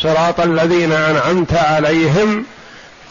صراط 0.02 0.40
الذين 0.40 0.92
أنعمت 0.92 1.52
عليهم. 1.52 2.44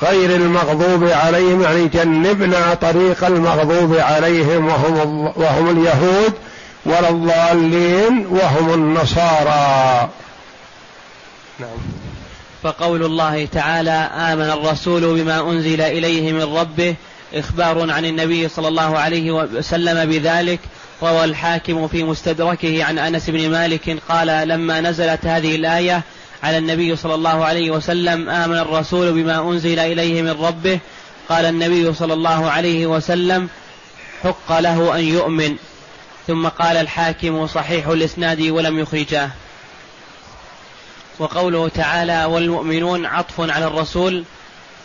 غير 0.01 0.35
المغضوب 0.35 1.03
عليهم 1.03 1.61
يعني 1.61 1.87
جنبنا 1.87 2.73
طريق 2.73 3.25
المغضوب 3.25 3.97
عليهم 3.97 4.67
وهم 4.67 5.33
وهم 5.35 5.69
اليهود 5.69 6.33
ولا 6.85 7.09
الضالين 7.09 8.25
وهم 8.27 8.73
النصارى. 8.73 10.09
نعم. 11.59 11.77
فقول 12.63 13.03
الله 13.03 13.45
تعالى 13.45 14.09
آمن 14.13 14.49
الرسول 14.49 15.01
بما 15.21 15.51
أنزل 15.51 15.81
إليه 15.81 16.31
من 16.31 16.57
ربه 16.57 16.95
إخبار 17.33 17.91
عن 17.91 18.05
النبي 18.05 18.49
صلى 18.49 18.67
الله 18.67 18.97
عليه 18.99 19.31
وسلم 19.31 20.09
بذلك. 20.09 20.59
روى 21.03 21.23
الحاكم 21.23 21.87
في 21.87 22.03
مستدركه 22.03 22.83
عن 22.83 22.99
أنس 22.99 23.29
بن 23.29 23.49
مالك 23.49 23.97
قال 24.09 24.47
لما 24.47 24.81
نزلت 24.81 25.25
هذه 25.25 25.55
الآية 25.55 26.03
على 26.45 26.57
النبي 26.57 26.95
صلى 26.95 27.15
الله 27.15 27.45
عليه 27.45 27.71
وسلم 27.71 28.29
آمن 28.29 28.57
الرسول 28.57 29.11
بما 29.11 29.51
أنزل 29.51 29.79
إليه 29.79 30.21
من 30.21 30.31
ربه. 30.41 30.79
قال 31.29 31.45
النبي 31.45 31.93
صلى 31.93 32.13
الله 32.13 32.49
عليه 32.49 32.85
وسلم 32.85 33.49
حق 34.23 34.59
له 34.59 34.95
أن 34.95 35.03
يؤمن. 35.03 35.55
ثم 36.27 36.47
قال 36.47 36.77
الحاكم 36.77 37.47
صحيح 37.47 37.87
الإسناد 37.87 38.41
ولم 38.41 38.79
يخرجاه. 38.79 39.29
وقوله 41.19 41.67
تعالى 41.67 42.25
والمؤمنون 42.25 43.05
عطف 43.05 43.41
على 43.41 43.67
الرسول 43.67 44.23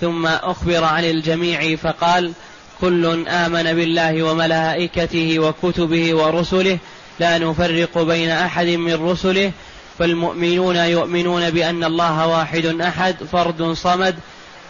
ثم 0.00 0.26
أخبر 0.26 0.84
عن 0.84 1.04
الجميع 1.04 1.76
فقال 1.76 2.32
كل 2.80 3.28
آمن 3.28 3.62
بالله 3.62 4.22
وملائكته 4.22 5.38
وكتبه 5.38 6.14
ورسله 6.14 6.78
لا 7.20 7.38
نفرق 7.38 8.02
بين 8.02 8.30
أحد 8.30 8.66
من 8.66 9.10
رسله 9.10 9.52
فالمؤمنون 10.00 10.76
يؤمنون 10.76 11.50
بأن 11.50 11.84
الله 11.84 12.26
واحد 12.26 12.66
أحد 12.66 13.16
فرد 13.32 13.72
صمد 13.72 14.14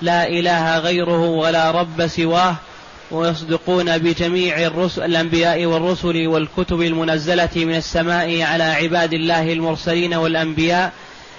لا 0.02 0.28
إله 0.28 0.78
غيره 0.78 1.20
ولا 1.20 1.70
رب 1.70 2.06
سواه 2.06 2.56
ويصدقون 3.10 3.98
بجميع 3.98 4.66
الرسل 4.66 5.02
الأنبياء 5.02 5.66
والرسل 5.66 6.26
والكتب 6.26 6.82
المنزلة 6.82 7.48
من 7.56 7.76
السماء 7.76 8.42
على 8.42 8.64
عباد 8.64 9.12
الله 9.12 9.52
المرسلين 9.52 10.14
والأنبياء 10.14 10.92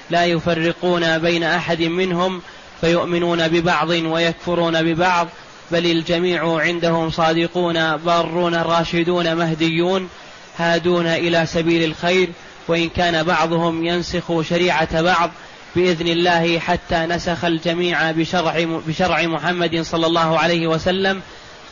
لا 0.10 0.26
يفرقون 0.26 1.18
بين 1.18 1.44
أحد 1.44 1.82
منهم 1.82 2.42
فيؤمنون 2.82 3.48
ببعض 3.48 3.90
ويكفرون 3.90 4.84
ببعض 4.84 5.28
بل 5.72 5.86
الجميع 5.86 6.60
عندهم 6.60 7.10
صادقون 7.10 7.98
بارون 7.98 8.56
راشدون 8.56 9.36
مهديون 9.36 10.10
هادون 10.58 11.08
إلى 11.08 11.46
سبيل 11.46 11.84
الخير 11.84 12.30
وإن 12.72 12.90
كان 12.90 13.24
بعضهم 13.24 13.86
ينسخ 13.86 14.42
شريعة 14.42 15.02
بعض 15.02 15.32
بإذن 15.76 16.08
الله 16.08 16.60
حتى 16.60 17.06
نسخ 17.06 17.46
الجميع 17.46 18.12
بشرع 18.12 18.66
بشرع 18.88 19.22
محمد 19.22 19.82
صلى 19.82 20.08
الله 20.08 20.40
عليه 20.40 20.68
وسلم 20.68 21.22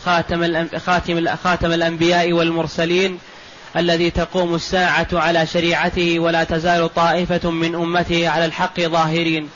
خاتم 0.05 0.67
خاتم 0.85 1.35
خاتم 1.43 1.71
الأنبياء 1.71 2.33
والمرسلين 2.33 3.17
الذي 3.77 4.09
تقوم 4.11 4.55
الساعة 4.55 5.07
على 5.13 5.45
شريعته 5.45 6.19
ولا 6.19 6.43
تزال 6.43 6.93
طائفة 6.93 7.49
من 7.49 7.75
أمته 7.75 8.29
على 8.29 8.45
الحق 8.45 8.79
ظاهرين. 8.79 9.49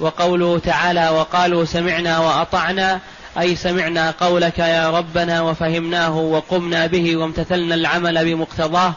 وقوله 0.00 0.58
تعالى 0.58 1.08
وقالوا 1.08 1.64
سمعنا 1.64 2.18
وأطعنا 2.18 3.00
أي 3.38 3.56
سمعنا 3.56 4.10
قولك 4.10 4.58
يا 4.58 4.90
ربنا 4.90 5.42
وفهمناه 5.42 6.16
وقمنا 6.16 6.86
به 6.86 7.16
وامتثلنا 7.16 7.74
العمل 7.74 8.24
بمقتضاه 8.24 8.92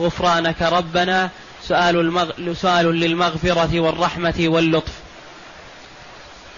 غفرانك 0.00 0.62
ربنا 0.62 1.30
سؤال, 1.68 1.96
المغ... 1.96 2.30
سؤال 2.54 2.86
للمغفرة 2.86 3.80
والرحمة 3.80 4.34
واللطف. 4.38 4.92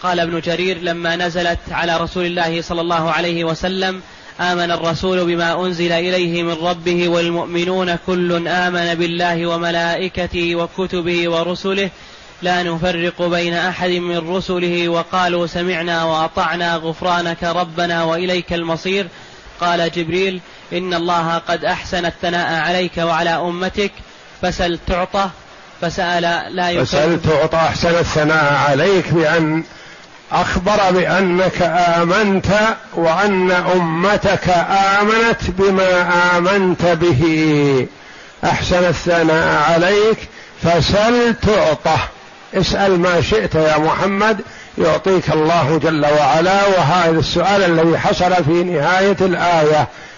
قال 0.02 0.20
ابن 0.20 0.40
جرير 0.40 0.78
لما 0.78 1.16
نزلت 1.16 1.58
على 1.70 1.96
رسول 1.96 2.26
الله 2.26 2.62
صلى 2.62 2.80
الله 2.80 3.10
عليه 3.10 3.44
وسلم 3.44 4.02
آمن 4.40 4.70
الرسول 4.70 5.24
بما 5.24 5.66
أنزل 5.66 5.92
إليه 5.92 6.42
من 6.42 6.52
ربه 6.52 7.08
والمؤمنون 7.08 7.96
كل 8.06 8.48
آمن 8.48 8.94
بالله 8.94 9.46
وملائكته 9.46 10.56
وكتبه 10.56 11.28
ورسله. 11.28 11.90
لا 12.42 12.62
نفرق 12.62 13.22
بين 13.22 13.54
أحد 13.54 13.90
من 13.90 14.36
رسله 14.36 14.88
وقالوا 14.88 15.46
سمعنا 15.46 16.04
وأطعنا 16.04 16.76
غفرانك 16.76 17.44
ربنا 17.44 18.04
وإليك 18.04 18.52
المصير. 18.52 19.06
قال 19.60 19.90
جبريل 19.90 20.40
إن 20.72 20.94
الله 20.94 21.38
قد 21.38 21.64
أحسن 21.64 22.06
الثناء 22.06 22.60
عليك 22.60 22.98
وعلى 22.98 23.30
أمتك 23.30 23.92
فسل 24.42 24.78
تعطى 24.86 25.28
فسأل 25.80 26.22
لا 26.56 26.70
يفرق 26.70 26.84
فسل 26.84 27.20
تعطى 27.22 27.56
أحسن 27.56 27.88
الثناء 27.88 28.54
عليك 28.70 29.12
بأن 29.12 29.64
أخبر 30.32 30.90
بأنك 30.90 31.62
آمنت 31.62 32.46
وأن 32.94 33.50
أمتك 33.50 34.48
آمنت 35.00 35.50
بما 35.58 36.10
آمنت 36.36 36.82
به. 36.82 37.86
أحسن 38.44 38.84
الثناء 38.84 39.72
عليك 39.72 40.18
فسل 40.62 41.34
تعطه 41.34 41.98
اسأل 42.54 43.00
ما 43.00 43.20
شئت 43.20 43.54
يا 43.54 43.78
محمد 43.78 44.40
يعطيك 44.78 45.30
الله 45.30 45.80
جل 45.82 46.06
وعلا. 46.06 46.66
وهذا 46.66 47.18
السؤال 47.18 47.62
الذي 47.62 47.98
حصل 47.98 48.44
في 48.44 48.64
نهاية 48.64 49.16
الآية. 49.20 49.88